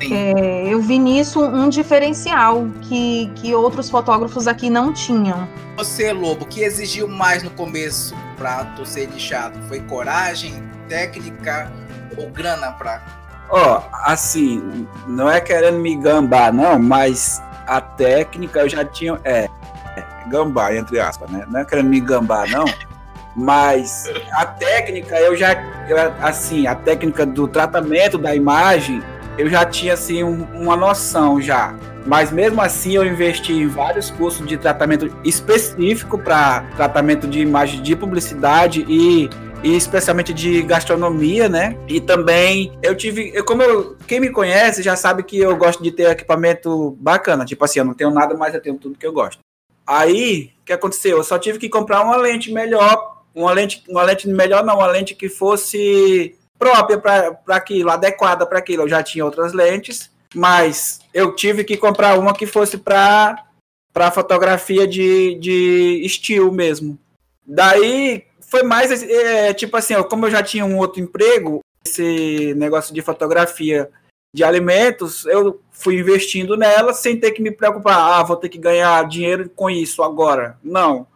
É, 0.00 0.68
eu 0.68 0.80
vi 0.80 0.98
nisso 0.98 1.44
um 1.44 1.68
diferencial 1.68 2.68
que, 2.82 3.30
que 3.34 3.54
outros 3.54 3.90
fotógrafos 3.90 4.46
aqui 4.46 4.70
não 4.70 4.92
tinham. 4.92 5.48
Você, 5.76 6.12
Lobo, 6.12 6.46
que 6.46 6.62
exigiu 6.62 7.08
mais 7.08 7.42
no 7.42 7.50
começo 7.50 8.14
para 8.36 8.64
tu 8.76 8.86
ser 8.86 9.06
lixado? 9.06 9.58
Foi 9.68 9.80
coragem, 9.80 10.62
técnica 10.88 11.72
ou 12.16 12.30
grana 12.30 12.72
pra. 12.72 13.02
Ó, 13.50 13.78
oh, 13.78 13.82
assim, 14.04 14.86
não 15.06 15.28
é 15.28 15.40
querendo 15.40 15.78
me 15.78 15.96
gambar, 15.96 16.52
não, 16.52 16.78
mas 16.78 17.42
a 17.66 17.80
técnica 17.80 18.60
eu 18.60 18.68
já 18.68 18.84
tinha. 18.84 19.18
É, 19.24 19.48
é 19.96 20.04
gambar, 20.28 20.74
entre 20.74 21.00
aspas, 21.00 21.30
né? 21.30 21.44
Não 21.48 21.60
é 21.60 21.64
querendo 21.64 21.88
me 21.88 22.00
gambar, 22.00 22.48
não. 22.50 22.64
Mas 23.40 24.10
a 24.32 24.44
técnica, 24.46 25.14
eu 25.20 25.36
já. 25.36 25.52
Eu, 25.88 25.96
assim, 26.20 26.66
a 26.66 26.74
técnica 26.74 27.24
do 27.24 27.46
tratamento 27.46 28.18
da 28.18 28.34
imagem, 28.34 29.00
eu 29.38 29.48
já 29.48 29.64
tinha, 29.64 29.94
assim, 29.94 30.22
um, 30.22 30.42
uma 30.54 30.76
noção 30.76 31.40
já. 31.40 31.74
Mas 32.04 32.30
mesmo 32.32 32.60
assim, 32.60 32.96
eu 32.96 33.04
investi 33.04 33.52
em 33.52 33.68
vários 33.68 34.10
cursos 34.10 34.46
de 34.46 34.56
tratamento 34.56 35.14
específico 35.24 36.18
para 36.18 36.62
tratamento 36.76 37.26
de 37.26 37.40
imagem 37.40 37.82
de 37.82 37.94
publicidade 37.94 38.84
e 38.88 39.30
e 39.62 39.76
especialmente 39.76 40.32
de 40.32 40.62
gastronomia, 40.62 41.48
né? 41.48 41.76
E 41.88 42.00
também 42.00 42.78
eu 42.82 42.94
tive, 42.94 43.32
eu, 43.34 43.44
como 43.44 43.62
eu, 43.62 43.96
quem 44.06 44.20
me 44.20 44.30
conhece 44.30 44.82
já 44.82 44.94
sabe 44.94 45.22
que 45.22 45.38
eu 45.38 45.56
gosto 45.56 45.82
de 45.82 45.90
ter 45.90 46.08
equipamento 46.10 46.96
bacana, 47.00 47.44
tipo 47.44 47.64
assim, 47.64 47.80
eu 47.80 47.84
não 47.84 47.94
tenho 47.94 48.10
nada, 48.10 48.36
mas 48.36 48.54
eu 48.54 48.60
tenho 48.60 48.76
tudo 48.76 48.98
que 48.98 49.06
eu 49.06 49.12
gosto. 49.12 49.40
Aí, 49.86 50.52
o 50.60 50.64
que 50.64 50.72
aconteceu? 50.72 51.16
Eu 51.16 51.24
só 51.24 51.38
tive 51.38 51.58
que 51.58 51.68
comprar 51.68 52.02
uma 52.02 52.16
lente 52.16 52.52
melhor, 52.52 53.24
uma 53.34 53.52
lente, 53.52 53.82
uma 53.88 54.02
lente 54.02 54.28
melhor 54.28 54.64
não, 54.64 54.76
uma 54.76 54.86
lente 54.86 55.14
que 55.14 55.28
fosse 55.28 56.37
própria 56.58 56.98
para 56.98 57.56
aquilo, 57.56 57.90
adequada 57.90 58.46
para 58.46 58.58
aquilo. 58.58 58.82
Eu 58.82 58.88
já 58.88 59.02
tinha 59.02 59.24
outras 59.24 59.52
lentes, 59.52 60.10
mas 60.34 61.00
eu 61.14 61.34
tive 61.34 61.64
que 61.64 61.76
comprar 61.76 62.18
uma 62.18 62.34
que 62.34 62.46
fosse 62.46 62.76
para 62.76 63.44
para 63.92 64.10
fotografia 64.12 64.86
de, 64.86 65.34
de 65.36 66.02
estilo 66.04 66.52
mesmo. 66.52 66.98
Daí, 67.44 68.26
foi 68.40 68.62
mais 68.62 69.02
é, 69.02 69.52
tipo 69.54 69.76
assim, 69.76 69.94
ó, 69.94 70.04
como 70.04 70.26
eu 70.26 70.30
já 70.30 70.42
tinha 70.42 70.64
um 70.64 70.76
outro 70.76 71.00
emprego, 71.00 71.60
esse 71.84 72.54
negócio 72.54 72.94
de 72.94 73.02
fotografia 73.02 73.90
de 74.34 74.44
alimentos, 74.44 75.24
eu 75.26 75.60
fui 75.72 75.98
investindo 75.98 76.56
nela 76.56 76.92
sem 76.92 77.18
ter 77.18 77.32
que 77.32 77.42
me 77.42 77.50
preocupar, 77.50 77.96
ah, 77.96 78.22
vou 78.22 78.36
ter 78.36 78.48
que 78.48 78.58
ganhar 78.58 79.06
dinheiro 79.08 79.50
com 79.50 79.70
isso 79.70 80.02
agora. 80.02 80.58
Não. 80.62 81.06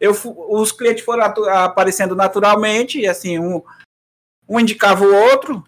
Eu, 0.00 0.12
os 0.48 0.72
clientes 0.72 1.04
foram 1.04 1.24
aparecendo 1.24 2.16
naturalmente, 2.16 2.98
e 3.00 3.06
assim, 3.06 3.38
um, 3.38 3.62
um 4.48 4.60
indicava 4.60 5.04
o 5.04 5.14
outro, 5.14 5.64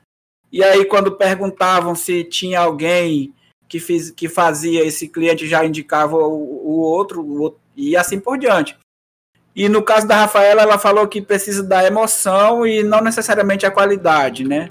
e 0.51 0.63
aí 0.63 0.85
quando 0.85 1.13
perguntavam 1.13 1.95
se 1.95 2.25
tinha 2.25 2.61
alguém 2.61 3.35
que, 3.69 3.79
fiz, 3.79 4.11
que 4.11 4.29
fazia, 4.29 4.85
esse 4.85 5.09
cliente 5.09 5.47
já 5.47 5.65
indicava 5.65 6.17
o, 6.17 6.67
o, 6.67 6.79
outro, 6.79 7.21
o 7.21 7.41
outro, 7.43 7.61
e 7.77 7.97
assim 7.97 8.19
por 8.19 8.39
diante. 8.39 8.77
E 9.55 9.69
no 9.69 9.83
caso 9.83 10.07
da 10.07 10.17
Rafaela, 10.17 10.63
ela 10.63 10.79
falou 10.79 11.07
que 11.09 11.21
precisa 11.21 11.63
da 11.63 11.85
emoção 11.85 12.67
e 12.67 12.83
não 12.83 13.01
necessariamente 13.01 13.67
a 13.67 13.71
qualidade, 13.71 14.45
né? 14.45 14.69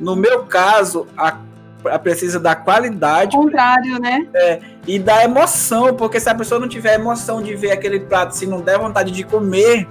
No 0.00 0.16
meu 0.16 0.46
caso, 0.46 1.06
a, 1.16 1.38
a 1.84 1.98
precisa 1.98 2.40
da 2.40 2.56
qualidade. 2.56 3.36
Contrário, 3.36 4.00
né? 4.00 4.26
É, 4.34 4.60
e 4.86 4.98
da 4.98 5.22
emoção, 5.22 5.94
porque 5.94 6.18
se 6.18 6.30
a 6.30 6.34
pessoa 6.34 6.58
não 6.58 6.66
tiver 6.66 6.94
emoção 6.94 7.42
de 7.42 7.54
ver 7.54 7.72
aquele 7.72 8.00
prato, 8.00 8.34
se 8.34 8.46
não 8.46 8.60
der 8.60 8.78
vontade 8.78 9.12
de 9.12 9.22
comer, 9.22 9.86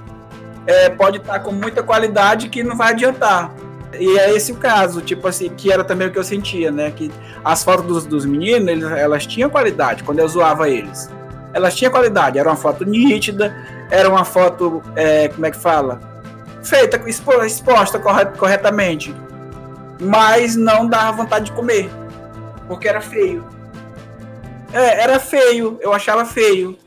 é, 0.68 0.90
pode 0.90 1.18
estar 1.18 1.40
com 1.40 1.52
muita 1.52 1.82
qualidade 1.84 2.50
que 2.50 2.64
não 2.64 2.76
vai 2.76 2.92
adiantar. 2.92 3.52
E 4.00 4.18
é 4.18 4.34
esse 4.34 4.52
o 4.52 4.56
caso, 4.56 5.02
tipo 5.02 5.28
assim, 5.28 5.50
que 5.50 5.72
era 5.72 5.84
também 5.84 6.08
o 6.08 6.12
que 6.12 6.20
eu 6.20 6.24
sentia, 6.24 6.72
né? 6.72 6.92
Que 6.92 7.12
as 7.44 7.64
fotos 7.64 7.86
dos, 7.86 8.06
dos 8.06 8.26
meninos, 8.26 8.68
eles, 8.68 8.84
elas 8.92 9.26
tinham 9.26 9.50
qualidade 9.50 10.04
quando 10.04 10.20
eu 10.20 10.28
zoava 10.28 10.70
eles. 10.70 11.10
Elas 11.54 11.76
tinham 11.76 11.92
qualidade, 11.92 12.40
era 12.40 12.48
uma 12.48 12.56
foto 12.56 12.86
nítida, 12.86 13.54
era 13.90 14.10
uma 14.10 14.24
foto, 14.24 14.82
é, 14.96 15.28
como 15.28 15.46
é 15.46 15.52
que 15.52 15.58
fala? 15.58 16.00
Feita, 16.64 17.02
exposta 17.46 18.00
corretamente. 18.38 19.14
Mas 20.00 20.56
não 20.56 20.88
dava 20.88 21.18
vontade 21.24 21.46
de 21.46 21.52
comer. 21.52 21.90
Porque 22.68 22.88
era 22.88 23.02
feio. 23.02 23.46
É, 24.72 25.02
era 25.04 25.20
feio, 25.20 25.78
eu 25.82 25.92
achava 25.92 26.24
feio. 26.24 26.78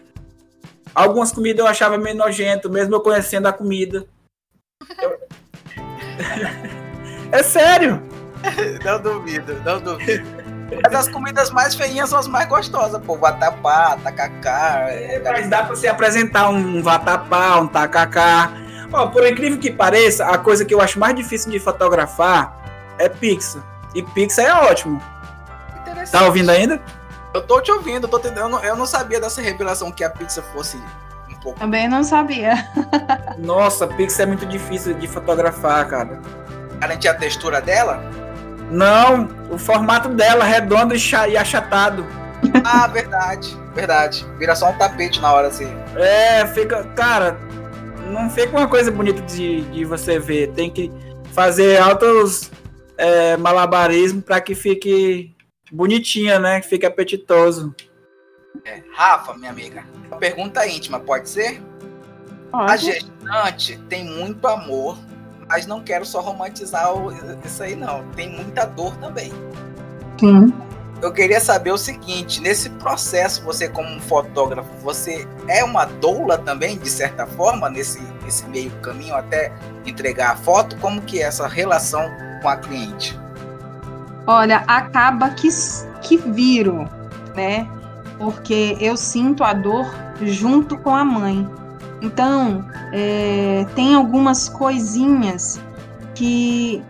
Algumas 0.95 1.33
comidas 1.33 1.61
eu 1.61 1.67
achava 1.67 1.99
meio 1.99 2.17
nojento, 2.17 2.71
mesmo 2.71 2.95
eu 2.95 3.01
conhecendo 3.01 3.47
a 3.47 3.53
comida. 3.53 4.07
Eu... 5.03 5.19
é 7.33 7.43
sério. 7.43 8.03
Não 8.85 9.01
duvido, 9.01 9.59
não 9.65 9.81
duvido. 9.81 10.45
Mas 10.83 10.95
as 10.95 11.09
comidas 11.09 11.51
mais 11.51 11.75
feinhas 11.75 12.11
são 12.11 12.19
as 12.19 12.27
mais 12.27 12.49
gostosas, 12.49 13.01
pô. 13.03 13.17
Vatapá, 13.17 13.97
tacacá. 14.03 14.87
É, 14.89 15.21
mas 15.25 15.49
dá 15.49 15.65
pra 15.65 15.75
você 15.75 15.89
apresentar 15.89 16.49
um 16.49 16.83
vatapá, 16.83 17.59
um 17.59 17.67
tacacá. 17.67 18.53
Ó, 18.93 19.07
por 19.07 19.27
incrível 19.27 19.59
que 19.59 19.73
pareça, 19.73 20.27
a 20.27 20.39
coisa 20.39 20.65
que 20.65 20.75
eu 20.75 20.81
acho 20.81 20.99
mais 20.99 21.15
difícil 21.15 21.51
de 21.51 21.59
fotografar 21.59 22.95
é 22.99 23.09
pizza. 23.09 23.63
E 23.95 24.03
pizza 24.03 24.43
é 24.43 24.53
ótimo. 24.53 25.03
Tá 26.11 26.27
ouvindo 26.27 26.51
ainda? 26.51 26.81
Eu 27.35 27.43
tô 27.43 27.61
te 27.61 27.73
ouvindo, 27.73 28.05
eu, 28.05 28.09
tô 28.09 28.21
te... 28.21 28.29
eu, 28.29 28.49
não, 28.49 28.63
eu 28.65 28.77
não 28.77 28.87
sabia 28.87 29.21
dessa 29.21 29.43
revelação 29.43 29.91
que 29.91 30.05
a 30.05 30.09
pizza 30.09 30.41
fosse 30.41 30.77
um 31.29 31.35
pouco. 31.41 31.59
Também 31.59 31.89
não 31.89 32.05
sabia. 32.05 32.71
Nossa, 33.37 33.89
pizza 33.89 34.23
é 34.23 34.27
muito 34.27 34.47
difícil 34.47 34.95
de 34.95 35.09
fotografar, 35.09 35.89
cara. 35.89 36.21
Garantir 36.79 37.09
a 37.09 37.15
textura 37.15 37.61
dela? 37.61 38.01
Não, 38.71 39.29
o 39.51 39.59
formato 39.59 40.09
dela 40.11 40.45
redondo 40.45 40.95
e 40.95 41.37
achatado. 41.37 42.07
Ah, 42.63 42.87
verdade, 42.87 43.57
verdade. 43.75 44.27
Vira 44.39 44.55
só 44.55 44.71
um 44.71 44.77
tapete 44.77 45.19
na 45.21 45.33
hora 45.33 45.49
assim. 45.49 45.75
É, 45.97 46.47
fica. 46.47 46.85
Cara, 46.95 47.39
não 48.11 48.29
fica 48.29 48.55
uma 48.55 48.69
coisa 48.69 48.91
bonita 48.91 49.23
de, 49.23 49.63
de 49.63 49.85
você 49.85 50.19
ver. 50.19 50.53
Tem 50.53 50.71
que 50.71 50.93
fazer 51.33 51.81
altos 51.81 52.51
é, 52.99 53.37
malabarismo 53.39 54.21
para 54.21 54.43
que 54.43 54.55
fique 54.55 55.34
bonitinha, 55.75 56.39
né? 56.39 56.61
Que 56.61 56.69
fique 56.69 56.87
apetitoso. 56.87 57.75
É, 58.65 58.83
Rafa, 58.93 59.35
minha 59.35 59.51
amiga, 59.51 59.85
uma 60.07 60.17
pergunta 60.17 60.67
íntima, 60.67 61.01
pode 61.01 61.29
ser? 61.29 61.61
Pode. 62.51 62.73
A 62.73 62.77
gestante 62.77 63.79
tem 63.89 64.05
muito 64.05 64.47
amor, 64.47 64.97
mas 65.49 65.67
não 65.67 65.83
quero 65.83 66.05
só 66.05 66.21
romantizar 66.21 66.89
isso 67.45 67.63
aí, 67.63 67.75
não. 67.75 68.09
Tem 68.11 68.31
muita 68.31 68.65
dor 68.65 68.97
também. 68.99 69.33
Sim 70.21 70.53
eu 71.05 71.13
queria 71.13 71.41
saber 71.41 71.71
o 71.71 71.79
seguinte: 71.79 72.41
nesse 72.41 72.71
processo, 72.71 73.45
você, 73.45 73.69
como 73.69 73.89
um 73.89 74.01
fotógrafo, 74.01 74.71
você 74.81 75.29
é 75.49 75.63
uma 75.63 75.85
doula 75.85 76.39
também, 76.39 76.79
de 76.79 76.89
certa 76.89 77.27
forma, 77.27 77.69
nesse, 77.69 78.01
nesse 78.23 78.47
meio 78.47 78.71
caminho 78.81 79.15
até 79.15 79.53
entregar 79.85 80.33
a 80.33 80.37
foto? 80.37 80.77
Como 80.79 81.03
que 81.03 81.21
é 81.21 81.27
essa 81.27 81.47
relação 81.47 82.11
com 82.41 82.49
a 82.49 82.57
cliente? 82.57 83.19
Olha, 84.27 84.59
acaba 84.67 85.31
que, 85.31 85.49
que 86.03 86.17
viro, 86.17 86.89
né? 87.35 87.69
Porque 88.19 88.77
eu 88.81 88.97
sinto 88.97 89.45
a 89.45 89.53
dor 89.53 89.87
junto 90.23 90.79
com 90.79 90.95
a 90.95 91.05
mãe. 91.05 91.49
Então, 92.01 92.65
é, 92.93 93.67
tem 93.75 93.95
algumas 93.95 94.49
coisinhas 94.49 95.61
que 96.15 96.83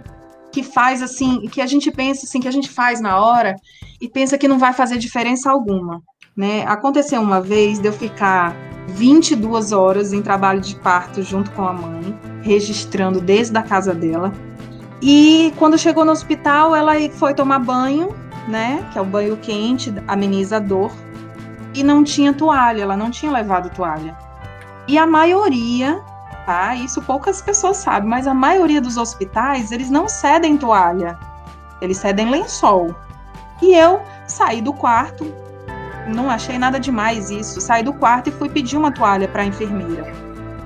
que 0.54 0.62
faz 0.62 1.02
assim, 1.02 1.48
que 1.48 1.60
a 1.60 1.66
gente 1.66 1.90
pensa 1.90 2.26
assim, 2.26 2.38
que 2.38 2.46
a 2.46 2.52
gente 2.52 2.70
faz 2.70 3.00
na 3.00 3.20
hora 3.20 3.56
e 4.00 4.08
pensa 4.08 4.38
que 4.38 4.46
não 4.46 4.56
vai 4.56 4.72
fazer 4.72 4.98
diferença 4.98 5.50
alguma. 5.50 6.00
Né? 6.36 6.64
Aconteceu 6.64 7.20
uma 7.20 7.40
vez 7.40 7.80
de 7.80 7.88
eu 7.88 7.92
ficar 7.92 8.54
22 8.86 9.72
horas 9.72 10.12
em 10.12 10.22
trabalho 10.22 10.60
de 10.60 10.76
parto 10.76 11.24
junto 11.24 11.50
com 11.50 11.66
a 11.66 11.72
mãe, 11.72 12.16
registrando 12.42 13.20
desde 13.20 13.56
a 13.58 13.62
casa 13.62 13.92
dela. 13.92 14.32
E 15.00 15.52
quando 15.58 15.78
chegou 15.78 16.04
no 16.04 16.12
hospital, 16.12 16.74
ela 16.74 16.94
foi 17.10 17.34
tomar 17.34 17.58
banho, 17.58 18.14
né? 18.48 18.86
Que 18.92 18.98
é 18.98 19.02
o 19.02 19.04
banho 19.04 19.36
quente, 19.36 19.92
ameniza 20.06 20.56
a 20.56 20.60
dor. 20.60 20.92
E 21.74 21.82
não 21.82 22.04
tinha 22.04 22.32
toalha, 22.32 22.82
ela 22.82 22.96
não 22.96 23.10
tinha 23.10 23.32
levado 23.32 23.70
toalha. 23.70 24.16
E 24.86 24.96
a 24.96 25.06
maioria, 25.06 26.00
tá? 26.46 26.74
Isso 26.76 27.02
poucas 27.02 27.42
pessoas 27.42 27.78
sabem, 27.78 28.08
mas 28.08 28.26
a 28.26 28.34
maioria 28.34 28.80
dos 28.80 28.96
hospitais, 28.96 29.72
eles 29.72 29.90
não 29.90 30.08
cedem 30.08 30.56
toalha. 30.56 31.18
Eles 31.80 31.96
cedem 31.96 32.30
lençol. 32.30 32.94
E 33.60 33.74
eu 33.74 34.00
saí 34.26 34.60
do 34.60 34.72
quarto, 34.72 35.32
não 36.06 36.30
achei 36.30 36.58
nada 36.58 36.78
demais 36.78 37.30
isso. 37.30 37.60
Saí 37.60 37.82
do 37.82 37.92
quarto 37.92 38.28
e 38.28 38.32
fui 38.32 38.48
pedir 38.48 38.76
uma 38.76 38.92
toalha 38.92 39.26
para 39.26 39.42
a 39.42 39.46
enfermeira. 39.46 40.12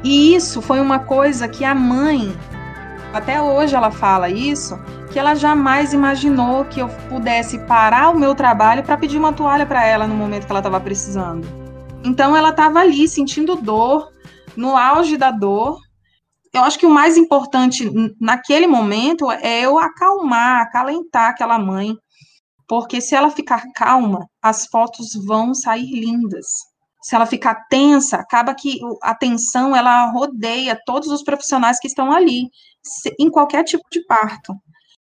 E 0.03 0.35
isso 0.35 0.61
foi 0.63 0.81
uma 0.81 0.99
coisa 0.99 1.49
que 1.49 1.65
a 1.65 1.75
mãe, 1.75 2.37
até 3.19 3.43
hoje 3.43 3.75
ela 3.75 3.91
fala 3.91 4.31
isso, 4.31 4.79
que 5.13 5.19
ela 5.19 5.35
jamais 5.35 5.93
imaginou 5.93 6.65
que 6.65 6.81
eu 6.81 6.89
pudesse 7.09 7.59
parar 7.67 8.11
o 8.11 8.19
meu 8.19 8.35
trabalho 8.35 8.83
para 8.85 8.97
pedir 8.97 9.19
uma 9.19 9.33
toalha 9.33 9.67
para 9.67 9.85
ela 9.85 10.07
no 10.07 10.15
momento 10.15 10.47
que 10.47 10.53
ela 10.53 10.61
estava 10.61 10.81
precisando. 10.81 11.47
Então 12.05 12.37
ela 12.37 12.51
estava 12.51 12.79
ali 12.79 13.09
sentindo 13.09 13.57
dor, 13.57 14.13
no 14.57 14.77
auge 14.77 15.17
da 15.17 15.33
dor. 15.33 15.79
Eu 16.55 16.63
acho 16.63 16.79
que 16.79 16.87
o 16.87 16.91
mais 16.91 17.17
importante 17.17 17.91
naquele 18.21 18.67
momento 18.67 19.31
é 19.31 19.63
eu 19.63 19.79
acalmar, 19.79 20.63
acalentar 20.63 21.31
aquela 21.31 21.59
mãe, 21.59 21.97
porque 22.69 23.01
se 23.01 23.17
ela 23.17 23.31
ficar 23.31 23.65
calma, 23.75 24.29
as 24.41 24.67
fotos 24.67 25.13
vão 25.27 25.55
sair 25.55 25.91
lindas. 25.91 26.47
Se 27.09 27.15
ela 27.15 27.25
ficar 27.25 27.67
tensa, 27.71 28.19
acaba 28.19 28.55
que 28.55 28.79
a 29.03 29.15
tensão 29.15 29.75
ela 29.75 30.11
rodeia 30.11 30.79
todos 30.85 31.09
os 31.09 31.23
profissionais 31.23 31.81
que 31.81 31.87
estão 31.87 32.13
ali, 32.13 32.51
em 33.19 33.31
qualquer 33.31 33.65
tipo 33.65 33.85
de 33.91 34.05
parto. 34.05 34.55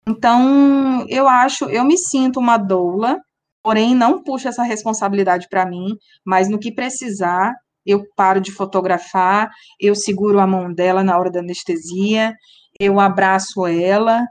Então, 0.08 1.04
eu 1.10 1.28
acho, 1.28 1.66
eu 1.66 1.84
me 1.84 1.98
sinto 1.98 2.40
uma 2.40 2.56
doula, 2.56 3.18
porém 3.62 3.94
não 3.94 4.22
puxo 4.22 4.48
essa 4.48 4.62
responsabilidade 4.62 5.46
para 5.50 5.66
mim, 5.66 5.94
mas 6.24 6.48
no 6.48 6.58
que 6.58 6.72
precisar, 6.72 7.54
eu 7.84 8.06
paro 8.16 8.40
de 8.40 8.50
fotografar, 8.50 9.50
eu 9.78 9.94
seguro 9.94 10.40
a 10.40 10.46
mão 10.46 10.72
dela 10.72 11.04
na 11.04 11.18
hora 11.18 11.30
da 11.30 11.40
anestesia, 11.40 12.34
eu 12.80 12.98
abraço 12.98 13.66
ela, 13.66 14.26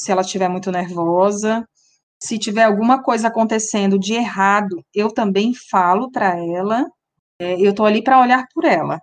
se 0.00 0.12
ela 0.12 0.20
estiver 0.20 0.48
muito 0.48 0.70
nervosa, 0.70 1.66
se 2.22 2.38
tiver 2.38 2.62
alguma 2.62 3.02
coisa 3.02 3.26
acontecendo 3.26 3.98
de 3.98 4.14
errado, 4.14 4.80
eu 4.94 5.12
também 5.12 5.52
falo 5.68 6.08
para 6.12 6.36
ela. 6.38 6.86
É, 7.40 7.54
eu 7.54 7.70
estou 7.70 7.86
ali 7.86 8.04
para 8.04 8.20
olhar 8.20 8.46
por 8.52 8.66
ela, 8.66 9.00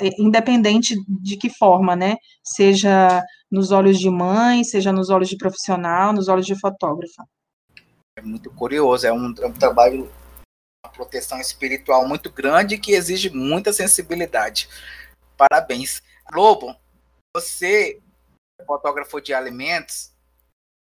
é, 0.00 0.08
independente 0.18 0.96
de 1.06 1.36
que 1.36 1.50
forma, 1.50 1.94
né? 1.94 2.16
Seja 2.42 3.22
nos 3.50 3.70
olhos 3.70 4.00
de 4.00 4.08
mãe, 4.08 4.64
seja 4.64 4.90
nos 4.90 5.10
olhos 5.10 5.28
de 5.28 5.36
profissional, 5.36 6.14
nos 6.14 6.28
olhos 6.28 6.46
de 6.46 6.58
fotógrafa. 6.58 7.26
É 8.16 8.22
muito 8.22 8.50
curioso, 8.50 9.06
é 9.06 9.12
um, 9.12 9.34
é 9.38 9.46
um 9.46 9.52
trabalho, 9.52 10.10
uma 10.82 10.92
proteção 10.92 11.38
espiritual 11.38 12.08
muito 12.08 12.30
grande 12.30 12.78
que 12.78 12.92
exige 12.92 13.28
muita 13.28 13.70
sensibilidade. 13.70 14.66
Parabéns. 15.36 16.02
Lobo, 16.32 16.74
você, 17.36 18.00
fotógrafo 18.66 19.20
de 19.20 19.34
alimentos, 19.34 20.10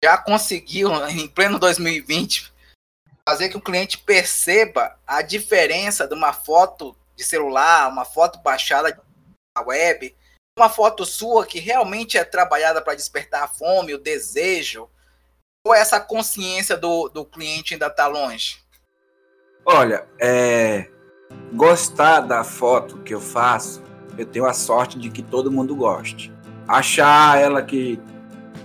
já 0.05 0.17
conseguiu, 0.17 0.91
em 1.11 1.27
pleno 1.27 1.59
2020, 1.59 2.50
fazer 3.31 3.49
que 3.49 3.57
o 3.57 3.61
cliente 3.61 3.97
perceba 3.97 4.99
a 5.07 5.23
diferença 5.23 6.09
de 6.09 6.15
uma 6.15 6.33
foto 6.33 6.97
de 7.15 7.23
celular, 7.23 7.89
uma 7.89 8.05
foto 8.05 8.41
baixada 8.41 9.01
na 9.57 9.65
web, 9.65 10.17
uma 10.59 10.69
foto 10.69 11.07
sua 11.07 11.47
que 11.47 11.61
realmente 11.61 12.19
é 12.19 12.25
trabalhada 12.25 12.83
para 12.83 12.97
despertar 12.97 13.45
a 13.45 13.47
fome, 13.47 13.95
o 13.95 13.99
desejo, 13.99 14.91
ou 15.65 15.73
essa 15.73 16.01
consciência 16.01 16.77
do, 16.77 17.09
do 17.09 17.25
cliente 17.25 17.75
ainda 17.75 17.87
está 17.87 18.09
longe? 18.09 18.59
Olha, 19.65 20.09
é, 20.21 20.91
gostar 21.53 22.23
da 22.23 22.43
foto 22.43 22.99
que 22.99 23.15
eu 23.15 23.21
faço, 23.21 23.81
eu 24.19 24.27
tenho 24.27 24.45
a 24.47 24.53
sorte 24.53 24.99
de 24.99 25.09
que 25.09 25.23
todo 25.23 25.53
mundo 25.53 25.77
goste. 25.77 26.33
Achar 26.67 27.41
ela 27.41 27.63
que 27.63 28.01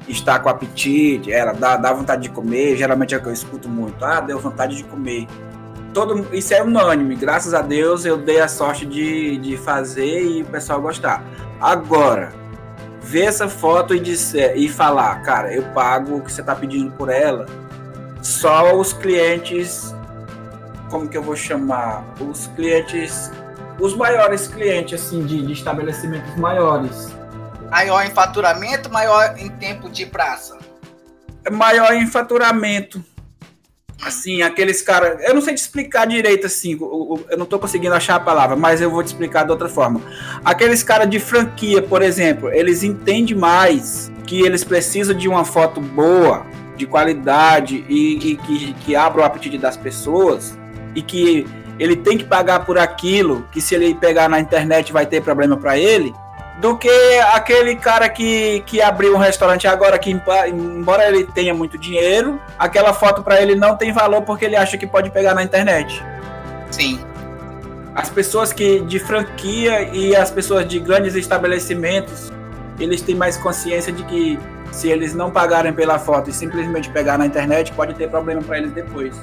está 0.08 0.40
com 0.40 0.50
apetite, 0.50 1.32
ela 1.32 1.54
dá, 1.54 1.78
dá 1.78 1.94
vontade 1.94 2.24
de 2.24 2.30
comer, 2.30 2.78
geralmente 2.78 3.14
é 3.14 3.18
o 3.18 3.22
que 3.22 3.28
eu 3.28 3.34
escuto 3.34 3.68
muito, 3.68 4.04
ah, 4.04 4.22
deu 4.22 4.40
vontade 4.40 4.76
de 4.76 4.84
comer. 4.84 5.28
Todo, 5.94 6.28
isso 6.36 6.54
é 6.54 6.62
unânime, 6.62 7.16
graças 7.16 7.54
a 7.54 7.62
Deus 7.62 8.06
eu 8.06 8.18
dei 8.18 8.42
a 8.42 8.48
sorte 8.48 8.86
de, 8.86 9.38
de 9.38 9.58
fazer 9.58 10.24
e 10.24 10.42
o 10.42 10.46
pessoal 10.46 10.82
gostar. 10.82 11.24
Agora, 11.60 12.34
ver 13.02 13.26
essa 13.26 13.48
foto 13.48 13.96
e, 13.96 14.00
dizer, 14.00 14.58
e 14.58 14.68
falar, 14.68 15.22
cara, 15.22 15.54
eu 15.54 15.64
pago 15.74 16.18
o 16.18 16.22
que 16.22 16.32
você 16.32 16.42
está 16.42 16.56
pedindo 16.56 16.92
por 16.92 17.10
ela, 17.10 17.46
só 18.22 18.76
os 18.76 18.92
clientes, 18.92 19.96
como 20.90 21.08
que 21.08 21.18
eu 21.18 21.24
vou 21.24 21.36
chamar? 21.36 22.04
Os 22.20 22.48
clientes, 22.48 23.32
os 23.80 23.96
maiores 23.96 24.48
clientes, 24.48 25.02
assim, 25.02 25.26
de, 25.26 25.46
de 25.46 25.54
estabelecimentos 25.54 26.36
maiores 26.36 27.16
Maior 27.70 28.06
em 28.06 28.12
faturamento, 28.12 28.92
maior 28.92 29.36
em 29.38 29.50
tempo 29.50 29.90
de 29.90 30.06
praça? 30.06 30.58
É 31.44 31.50
maior 31.50 31.94
em 31.94 32.08
faturamento. 32.08 33.04
Assim, 34.04 34.42
aqueles 34.42 34.82
caras. 34.82 35.24
Eu 35.24 35.34
não 35.34 35.42
sei 35.42 35.54
te 35.54 35.60
explicar 35.60 36.06
direito 36.06 36.46
assim, 36.46 36.78
eu 37.30 37.38
não 37.38 37.46
tô 37.46 37.58
conseguindo 37.58 37.96
achar 37.96 38.16
a 38.16 38.20
palavra, 38.20 38.56
mas 38.56 38.82
eu 38.82 38.92
vou 38.92 39.02
te 39.02 39.08
explicar 39.08 39.46
de 39.46 39.52
outra 39.52 39.70
forma. 39.70 40.02
Aqueles 40.44 40.84
caras 40.84 41.10
de 41.10 41.20
franquia, 41.20 41.82
por 41.82 42.02
exemplo, 42.02 42.52
eles 42.52 42.84
entendem 42.84 43.36
mais 43.36 44.12
que 44.28 44.42
eles 44.42 44.64
precisam 44.64 45.16
de 45.16 45.28
uma 45.28 45.46
foto 45.46 45.80
boa, 45.80 46.46
de 46.76 46.86
qualidade 46.86 47.86
e, 47.88 48.32
e 48.32 48.38
que, 48.38 48.74
que 48.74 48.96
abra 48.96 49.22
o 49.22 49.26
apetite 49.26 49.58
das 49.58 49.78
pessoas 49.78 50.58
e 50.94 51.02
que 51.02 51.48
ele 51.80 51.96
tem 51.96 52.18
que 52.18 52.26
pagar 52.26 52.66
por 52.66 52.78
aquilo, 52.78 53.48
que 53.52 53.62
se 53.62 53.76
ele 53.76 53.96
pegar 53.96 54.30
na 54.30 54.40
internet 54.40 54.92
vai 54.92 55.06
ter 55.06 55.22
problema 55.22 55.58
para 55.58 55.78
ele 55.78 56.14
do 56.60 56.78
que 56.78 56.90
aquele 57.34 57.76
cara 57.76 58.08
que, 58.08 58.62
que 58.66 58.82
abriu 58.82 59.16
um 59.16 59.18
restaurante 59.18 59.68
agora 59.68 60.00
que 60.00 60.10
embora 60.48 61.08
ele 61.08 61.26
tenha 61.26 61.54
muito 61.54 61.78
dinheiro, 61.78 62.40
aquela 62.58 62.94
foto 62.94 63.22
para 63.22 63.42
ele 63.42 63.56
não 63.56 63.76
tem 63.76 63.92
valor 63.92 64.22
porque 64.22 64.46
ele 64.46 64.56
acha 64.56 64.78
que 64.78 64.88
pode 64.88 65.10
pegar 65.10 65.34
na 65.34 65.44
internet. 65.44 66.02
Sim. 66.72 67.00
As 67.94 68.10
pessoas 68.10 68.54
que 68.54 68.82
de 68.82 69.00
franquia 69.00 69.90
e 69.94 70.16
as 70.16 70.32
pessoas 70.32 70.68
de 70.68 70.80
grandes 70.80 71.16
estabelecimentos, 71.16 72.32
eles 72.80 73.02
têm 73.02 73.16
mais 73.16 73.38
consciência 73.38 73.92
de 73.92 74.04
que 74.04 74.40
se 74.72 74.90
eles 74.90 75.14
não 75.14 75.32
pagarem 75.32 75.74
pela 75.74 75.98
foto 75.98 76.30
e 76.30 76.34
simplesmente 76.34 76.90
pegar 76.90 77.18
na 77.18 77.26
internet, 77.26 77.72
pode 77.74 77.94
ter 77.94 78.10
problema 78.10 78.42
para 78.42 78.58
eles 78.58 78.72
depois. 78.72 79.16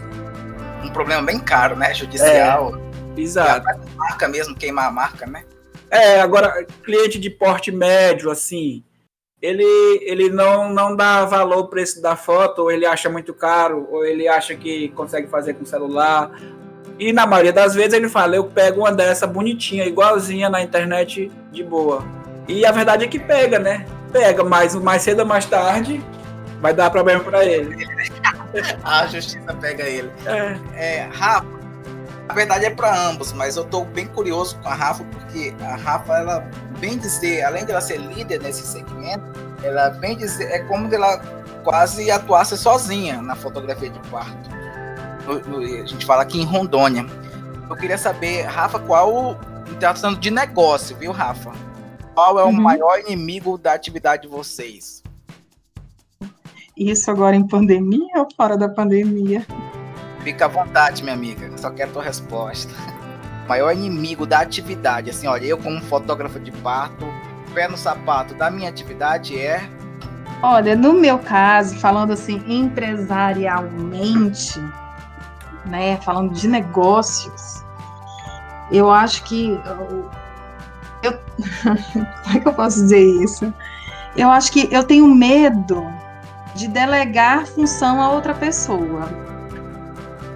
um 0.83 0.89
problema 0.91 1.23
bem 1.23 1.39
caro, 1.39 1.77
né? 1.77 1.93
Judicial. 1.93 2.75
É, 3.17 3.21
exato. 3.21 3.67
Marca 3.97 4.29
mesmo, 4.29 4.55
queimar 4.55 4.87
a 4.87 4.91
marca, 4.91 5.27
né? 5.27 5.45
É, 5.93 6.23
agora, 6.23 6.67
cliente 6.83 7.19
de 7.19 7.29
porte 7.29 7.71
médio, 7.71 8.31
assim, 8.31 8.83
ele, 9.43 9.63
ele 10.01 10.31
não, 10.31 10.73
não 10.73 10.97
dá 10.97 11.27
valor 11.27 11.57
ao 11.57 11.69
preço 11.69 12.01
da 12.01 12.17
foto, 12.17 12.63
ou 12.63 12.71
ele 12.71 12.87
acha 12.87 13.11
muito 13.11 13.35
caro, 13.35 13.87
ou 13.91 14.03
ele 14.03 14.27
acha 14.27 14.55
que 14.55 14.89
consegue 14.91 15.29
fazer 15.29 15.53
com 15.53 15.67
celular. 15.67 16.31
E 16.99 17.13
na 17.13 17.27
maioria 17.27 17.53
das 17.53 17.75
vezes 17.75 17.93
ele 17.93 18.09
fala, 18.09 18.35
eu 18.35 18.45
pego 18.45 18.81
uma 18.81 18.91
dessa 18.91 19.27
bonitinha, 19.27 19.85
igualzinha 19.85 20.49
na 20.49 20.63
internet 20.63 21.31
de 21.51 21.63
boa. 21.63 22.03
E 22.49 22.65
a 22.65 22.73
verdade 22.73 23.05
é 23.05 23.09
que 23.09 23.19
pega, 23.19 23.59
né? 23.59 23.85
Pega, 24.11 24.43
mas 24.43 24.75
mais 24.75 25.03
cedo 25.03 25.21
ou 25.21 25.27
mais 25.27 25.45
tarde 25.45 26.03
vai 26.59 26.73
dar 26.73 26.89
problema 26.89 27.23
para 27.23 27.45
ele. 27.45 27.87
a 28.83 29.07
justiça 29.09 29.53
pega 29.61 29.85
ele. 29.85 30.11
É. 30.75 31.01
é 31.01 31.09
Rafa, 31.13 31.62
a 32.29 32.35
verdade 32.35 32.65
é 32.65 32.71
para 32.71 33.09
ambos, 33.09 33.33
mas 33.33 33.57
eu 33.57 33.65
tô 33.65 33.85
bem 33.85 34.07
curioso 34.07 34.57
com 34.59 34.69
a 34.69 34.75
Rafa, 34.75 35.05
porque 35.05 35.55
a 35.61 35.77
Rafa, 35.77 36.19
ela 36.19 36.51
bem 36.79 36.99
dizer, 36.99 37.43
além 37.43 37.65
de 37.65 37.73
ela 37.73 37.81
ser 37.81 37.99
líder 37.99 38.41
nesse 38.41 38.67
segmento, 38.67 39.25
ela 39.63 39.91
bem 39.91 40.17
dizer, 40.17 40.45
é 40.45 40.61
como 40.61 40.89
se 40.89 40.95
ela 40.95 41.19
quase 41.63 42.11
atuasse 42.11 42.57
sozinha 42.57 43.21
na 43.23 43.35
fotografia 43.35 43.91
de 43.91 43.99
quarto. 44.11 44.51
A 45.29 45.87
gente 45.87 46.05
fala 46.05 46.23
aqui 46.23 46.41
em 46.41 46.45
Rondônia. 46.45 47.07
Eu 47.69 47.77
queria 47.77 47.99
saber, 47.99 48.43
Rafa, 48.43 48.79
qual. 48.79 49.39
Tratando 49.79 50.19
de 50.19 50.31
negócio, 50.31 50.97
viu, 50.97 51.13
Rafa? 51.13 51.53
Qual 52.15 52.39
é 52.39 52.45
o 52.45 52.49
uhum. 52.49 52.53
maior 52.53 53.01
inimigo 53.01 53.57
da 53.57 53.73
atividade 53.73 54.23
de 54.23 54.29
vocês? 54.29 55.03
Isso 56.77 57.11
agora 57.11 57.35
em 57.35 57.47
pandemia 57.47 58.19
ou 58.19 58.29
fora 58.37 58.57
da 58.57 58.69
pandemia? 58.69 59.47
Fica 60.23 60.45
à 60.45 60.49
vontade, 60.49 61.03
minha 61.03 61.15
amiga. 61.15 61.51
Só 61.57 61.71
quero 61.71 61.89
a 61.91 61.95
tua 61.95 62.03
resposta. 62.03 62.71
O 63.45 63.49
maior 63.49 63.73
inimigo 63.73 64.27
da 64.27 64.41
atividade, 64.41 65.09
assim, 65.11 65.27
olha, 65.27 65.47
eu 65.47 65.57
como 65.59 65.81
fotógrafo 65.83 66.39
de 66.39 66.53
parto, 66.53 67.07
pé 67.53 67.67
no 67.69 67.77
sapato 67.77 68.35
da 68.35 68.51
minha 68.51 68.69
atividade 68.69 69.37
é. 69.39 69.69
Olha, 70.43 70.77
no 70.77 70.95
meu 70.95 71.19
caso, 71.19 71.77
falando 71.77 72.13
assim 72.13 72.43
empresarialmente, 72.47 74.59
né, 75.67 75.99
falando 75.99 76.33
de 76.33 76.49
negócios, 76.49 77.63
eu 78.71 78.91
acho 78.91 79.23
que 79.25 79.61
eu, 81.03 81.19
como 81.63 82.37
é 82.37 82.41
que 82.41 82.49
eu 82.49 82.55
posso 82.55 82.83
dizer 82.83 83.05
isso? 83.23 83.53
Eu 84.17 84.31
acho 84.31 84.51
que 84.53 84.69
eu 84.73 84.85
tenho 84.85 85.07
medo 85.07 85.87
de 86.55 86.69
delegar 86.69 87.47
função 87.47 88.01
a 88.01 88.11
outra 88.11 88.35
pessoa. 88.35 89.09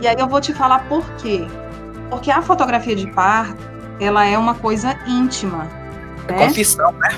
E 0.06 0.08
aí 0.08 0.20
eu 0.20 0.28
vou 0.28 0.40
te 0.40 0.54
falar 0.54 0.88
por 0.88 1.04
quê. 1.16 1.44
Porque 2.08 2.30
a 2.30 2.40
fotografia 2.40 2.94
de 2.94 3.10
parto, 3.10 3.60
ela 3.98 4.24
é 4.24 4.38
uma 4.38 4.54
coisa 4.54 4.96
íntima. 5.04 5.68
É 6.28 6.32
né? 6.32 6.46
confissão, 6.46 6.92
né? 6.92 7.08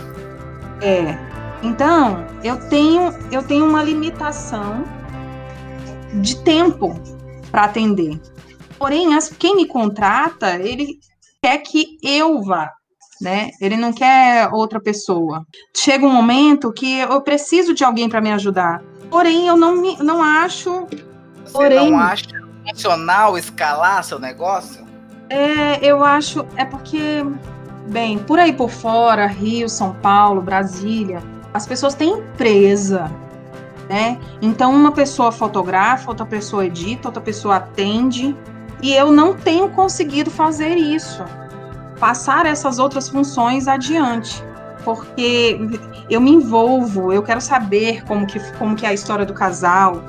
É. 0.80 1.18
Então, 1.62 2.24
eu 2.42 2.56
tenho, 2.70 3.12
eu 3.30 3.42
tenho 3.42 3.66
uma 3.66 3.82
limitação 3.82 4.84
de 6.22 6.42
tempo 6.42 6.98
para 7.50 7.64
atender. 7.64 8.18
Porém, 8.78 9.14
as, 9.14 9.28
quem 9.28 9.56
me 9.56 9.66
contrata, 9.66 10.56
ele 10.56 10.98
quer 11.42 11.58
que 11.58 11.98
eu 12.02 12.42
vá, 12.42 12.72
né? 13.20 13.50
Ele 13.60 13.76
não 13.76 13.92
quer 13.92 14.48
outra 14.50 14.80
pessoa. 14.80 15.46
Chega 15.76 16.06
um 16.06 16.10
momento 16.10 16.72
que 16.72 17.00
eu 17.00 17.20
preciso 17.20 17.74
de 17.74 17.84
alguém 17.84 18.08
para 18.08 18.22
me 18.22 18.32
ajudar. 18.32 18.82
Porém, 19.10 19.46
eu 19.46 19.58
não 19.58 19.76
me, 19.76 19.94
não 19.98 20.22
acho. 20.22 20.86
Você 21.44 21.52
porém, 21.52 21.90
não 21.90 21.98
acha 21.98 22.47
funcional 22.70 23.36
escalar 23.36 24.04
seu 24.04 24.18
negócio? 24.18 24.86
É, 25.30 25.84
eu 25.84 26.04
acho. 26.04 26.46
É 26.56 26.64
porque, 26.64 27.24
bem, 27.88 28.18
por 28.18 28.38
aí 28.38 28.52
por 28.52 28.70
fora, 28.70 29.26
Rio, 29.26 29.68
São 29.68 29.94
Paulo, 29.94 30.40
Brasília, 30.40 31.22
as 31.52 31.66
pessoas 31.66 31.94
têm 31.94 32.10
empresa. 32.10 33.10
Né? 33.88 34.18
Então, 34.42 34.74
uma 34.74 34.92
pessoa 34.92 35.32
fotografa, 35.32 36.10
outra 36.10 36.26
pessoa 36.26 36.66
edita, 36.66 37.08
outra 37.08 37.22
pessoa 37.22 37.56
atende, 37.56 38.36
e 38.82 38.94
eu 38.94 39.10
não 39.10 39.34
tenho 39.34 39.70
conseguido 39.70 40.30
fazer 40.30 40.76
isso 40.76 41.24
passar 41.98 42.46
essas 42.46 42.78
outras 42.78 43.08
funções 43.08 43.68
adiante, 43.68 44.42
porque 44.84 45.58
eu 46.08 46.20
me 46.20 46.30
envolvo, 46.30 47.12
eu 47.12 47.22
quero 47.22 47.40
saber 47.40 48.04
como 48.04 48.26
que, 48.26 48.40
como 48.56 48.74
que 48.74 48.86
é 48.86 48.90
a 48.90 48.92
história 48.92 49.26
do 49.26 49.34
casal, 49.34 50.02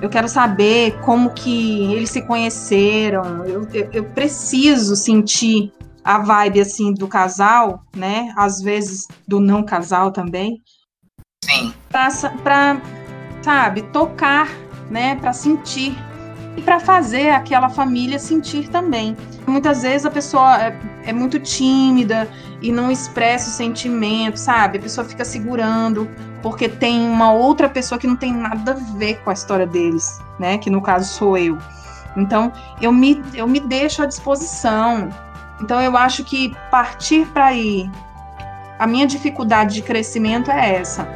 eu 0.00 0.08
quero 0.10 0.28
saber 0.28 0.98
como 1.00 1.30
que 1.30 1.92
eles 1.92 2.10
se 2.10 2.22
conheceram, 2.22 3.44
eu, 3.44 3.66
eu, 3.72 3.90
eu 3.92 4.04
preciso 4.04 4.94
sentir 4.94 5.72
a 6.04 6.18
vibe 6.18 6.60
assim 6.60 6.92
do 6.92 7.08
casal, 7.08 7.82
né? 7.94 8.32
Às 8.36 8.60
vezes 8.60 9.08
do 9.26 9.40
não 9.40 9.64
casal 9.64 10.12
também. 10.12 10.62
Sim. 11.44 11.74
Para, 11.90 12.80
sabe, 13.42 13.82
tocar, 13.92 14.48
né? 14.90 15.16
Para 15.16 15.32
sentir 15.32 15.96
e 16.56 16.62
para 16.62 16.78
fazer 16.78 17.30
aquela 17.30 17.68
família 17.68 18.18
sentir 18.18 18.68
também. 18.68 19.16
Muitas 19.46 19.82
vezes 19.82 20.06
a 20.06 20.10
pessoa 20.10 20.58
é, 21.06 21.12
muito 21.12 21.38
tímida 21.38 22.28
e 22.60 22.72
não 22.72 22.90
expressa 22.90 23.48
o 23.48 23.52
sentimento, 23.52 24.36
sabe? 24.36 24.78
A 24.78 24.82
pessoa 24.82 25.06
fica 25.06 25.24
segurando 25.24 26.08
porque 26.42 26.68
tem 26.68 27.00
uma 27.08 27.32
outra 27.32 27.68
pessoa 27.68 27.98
que 27.98 28.06
não 28.06 28.16
tem 28.16 28.32
nada 28.32 28.72
a 28.72 28.98
ver 28.98 29.20
com 29.22 29.30
a 29.30 29.32
história 29.32 29.66
deles, 29.66 30.20
né? 30.38 30.58
Que 30.58 30.68
no 30.68 30.82
caso 30.82 31.12
sou 31.12 31.38
eu. 31.38 31.58
Então, 32.16 32.52
eu 32.80 32.92
me, 32.92 33.22
eu 33.34 33.46
me 33.46 33.60
deixo 33.60 34.02
à 34.02 34.06
disposição. 34.06 35.08
Então, 35.60 35.80
eu 35.80 35.96
acho 35.96 36.24
que 36.24 36.54
partir 36.70 37.26
para 37.28 37.46
aí, 37.46 37.90
a 38.78 38.86
minha 38.86 39.06
dificuldade 39.06 39.74
de 39.74 39.82
crescimento 39.82 40.50
é 40.50 40.76
essa. 40.76 41.06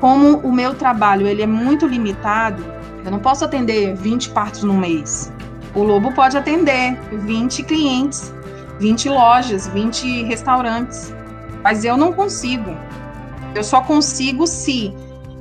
Como 0.00 0.38
o 0.38 0.52
meu 0.52 0.74
trabalho 0.74 1.26
ele 1.26 1.42
é 1.42 1.46
muito 1.46 1.86
limitado, 1.86 2.64
eu 3.04 3.10
não 3.10 3.18
posso 3.18 3.44
atender 3.44 3.94
20 3.94 4.30
partos 4.30 4.62
no 4.62 4.74
mês. 4.74 5.32
O 5.74 5.82
Lobo 5.82 6.12
pode 6.12 6.36
atender 6.36 6.98
20 7.12 7.62
clientes, 7.62 8.32
20 8.78 9.08
lojas, 9.08 9.66
20 9.68 10.22
restaurantes. 10.24 11.12
Mas 11.62 11.84
eu 11.84 11.96
não 11.96 12.12
consigo. 12.12 12.70
Eu 13.54 13.64
só 13.64 13.80
consigo 13.80 14.46
se 14.46 14.92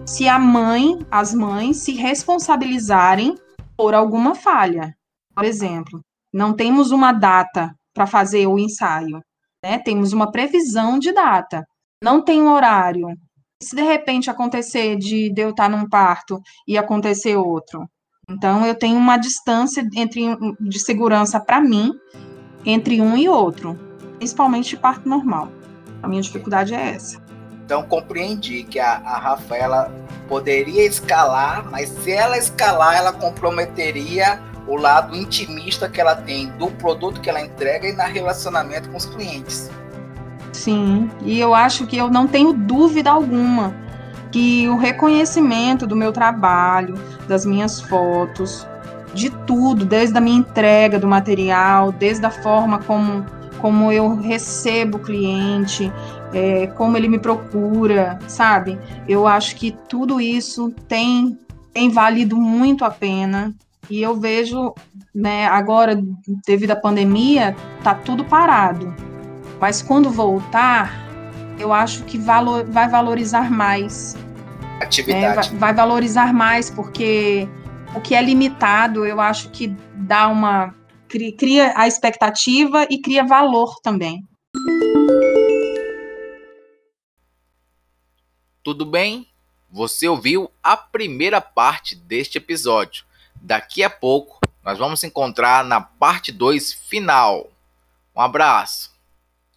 se 0.05 0.27
a 0.27 0.37
mãe, 0.37 0.99
as 1.09 1.33
mães 1.33 1.77
se 1.77 1.93
responsabilizarem 1.93 3.35
por 3.75 3.95
alguma 3.95 4.35
falha. 4.35 4.95
Por 5.33 5.43
exemplo, 5.43 5.99
não 6.31 6.53
temos 6.53 6.91
uma 6.91 7.11
data 7.11 7.73
para 7.93 8.05
fazer 8.05 8.45
o 8.45 8.59
ensaio, 8.59 9.19
né? 9.63 9.79
Temos 9.79 10.13
uma 10.13 10.31
previsão 10.31 10.99
de 10.99 11.11
data. 11.11 11.65
Não 12.03 12.21
tem 12.21 12.39
um 12.39 12.51
horário, 12.51 13.07
se 13.61 13.75
de 13.75 13.81
repente 13.81 14.29
acontecer 14.29 14.95
de, 14.95 15.33
de 15.33 15.41
eu 15.41 15.49
estar 15.49 15.69
num 15.69 15.89
parto 15.89 16.39
e 16.67 16.77
acontecer 16.77 17.35
outro? 17.35 17.89
Então, 18.29 18.65
eu 18.65 18.75
tenho 18.75 18.97
uma 18.97 19.17
distância 19.17 19.87
entre 19.95 20.23
de 20.59 20.79
segurança 20.79 21.39
para 21.39 21.61
mim 21.61 21.91
entre 22.65 23.01
um 23.01 23.15
e 23.15 23.29
outro, 23.29 23.77
principalmente 24.17 24.69
de 24.69 24.77
parto 24.77 25.07
normal. 25.07 25.49
A 26.01 26.07
minha 26.07 26.21
dificuldade 26.21 26.73
é 26.73 26.91
essa. 26.91 27.23
Então, 27.65 27.83
compreendi 27.83 28.63
que 28.63 28.79
a, 28.79 28.97
a 28.97 29.17
Rafaela 29.17 29.91
poderia 30.27 30.85
escalar, 30.85 31.65
mas 31.71 31.89
se 31.89 32.11
ela 32.11 32.37
escalar, 32.37 32.95
ela 32.95 33.11
comprometeria 33.11 34.39
o 34.67 34.75
lado 34.75 35.15
intimista 35.15 35.89
que 35.89 36.01
ela 36.01 36.15
tem 36.15 36.47
do 36.57 36.67
produto 36.71 37.21
que 37.21 37.29
ela 37.29 37.41
entrega 37.41 37.87
e 37.87 37.93
na 37.93 38.05
relacionamento 38.05 38.89
com 38.89 38.97
os 38.97 39.05
clientes. 39.05 39.69
Sim, 40.51 41.09
e 41.23 41.39
eu 41.39 41.53
acho 41.53 41.85
que 41.85 41.97
eu 41.97 42.09
não 42.09 42.27
tenho 42.27 42.53
dúvida 42.53 43.11
alguma 43.11 43.73
que 44.31 44.67
o 44.67 44.75
reconhecimento 44.75 45.85
do 45.85 45.95
meu 45.95 46.11
trabalho, 46.11 46.95
das 47.27 47.45
minhas 47.45 47.79
fotos, 47.79 48.67
de 49.15 49.29
tudo, 49.29 49.85
desde 49.85 50.17
a 50.17 50.21
minha 50.21 50.37
entrega 50.37 50.99
do 50.99 51.07
material, 51.07 51.91
desde 51.93 52.25
a 52.25 52.29
forma 52.29 52.79
como, 52.79 53.25
como 53.61 53.91
eu 53.91 54.17
recebo 54.17 54.97
o 54.97 54.99
cliente, 54.99 55.91
é, 56.33 56.67
como 56.67 56.97
ele 56.97 57.07
me 57.07 57.17
procura, 57.17 58.19
sabe? 58.27 58.77
Eu 59.07 59.25
acho 59.25 59.55
que 59.55 59.71
tudo 59.87 60.19
isso 60.19 60.69
tem, 60.87 61.39
tem 61.73 61.89
valido 61.89 62.35
muito 62.35 62.83
a 62.83 62.91
pena. 62.91 63.55
E 63.89 64.01
eu 64.01 64.19
vejo, 64.19 64.73
né, 65.13 65.47
agora, 65.47 65.97
devido 66.45 66.71
à 66.71 66.75
pandemia, 66.75 67.55
tá 67.83 67.93
tudo 67.93 68.25
parado. 68.25 68.93
Mas 69.61 69.81
quando 69.81 70.09
voltar, 70.09 70.91
eu 71.57 71.71
acho 71.71 72.03
que 72.03 72.17
valor, 72.17 72.65
vai 72.65 72.89
valorizar 72.89 73.49
mais. 73.49 74.17
Atividade. 74.81 75.21
Né? 75.21 75.33
Vai, 75.33 75.49
vai, 75.57 75.73
valorizar 75.73 76.33
mais, 76.33 76.69
porque 76.69 77.47
o 77.95 78.01
que 78.01 78.13
é 78.13 78.21
limitado, 78.21 79.05
eu 79.05 79.21
acho 79.21 79.49
que 79.49 79.67
dá 79.95 80.27
uma. 80.27 80.75
cria 81.37 81.73
a 81.75 81.87
expectativa 81.87 82.85
e 82.89 83.01
cria 83.01 83.25
valor 83.25 83.79
também. 83.81 84.23
Tudo 88.61 88.85
bem? 88.85 89.27
Você 89.71 90.07
ouviu 90.07 90.51
a 90.63 90.75
primeira 90.75 91.39
parte 91.39 91.95
deste 91.95 92.37
episódio. 92.37 93.05
Daqui 93.35 93.83
a 93.83 93.89
pouco 93.89 94.39
Nós 94.63 94.79
vamos 94.79 95.03
encontrar 95.03 95.63
na 95.63 95.79
parte 95.79 96.31
2 96.31 96.73
final. 96.73 97.51
Um 98.15 98.21
abraço. 98.21 98.94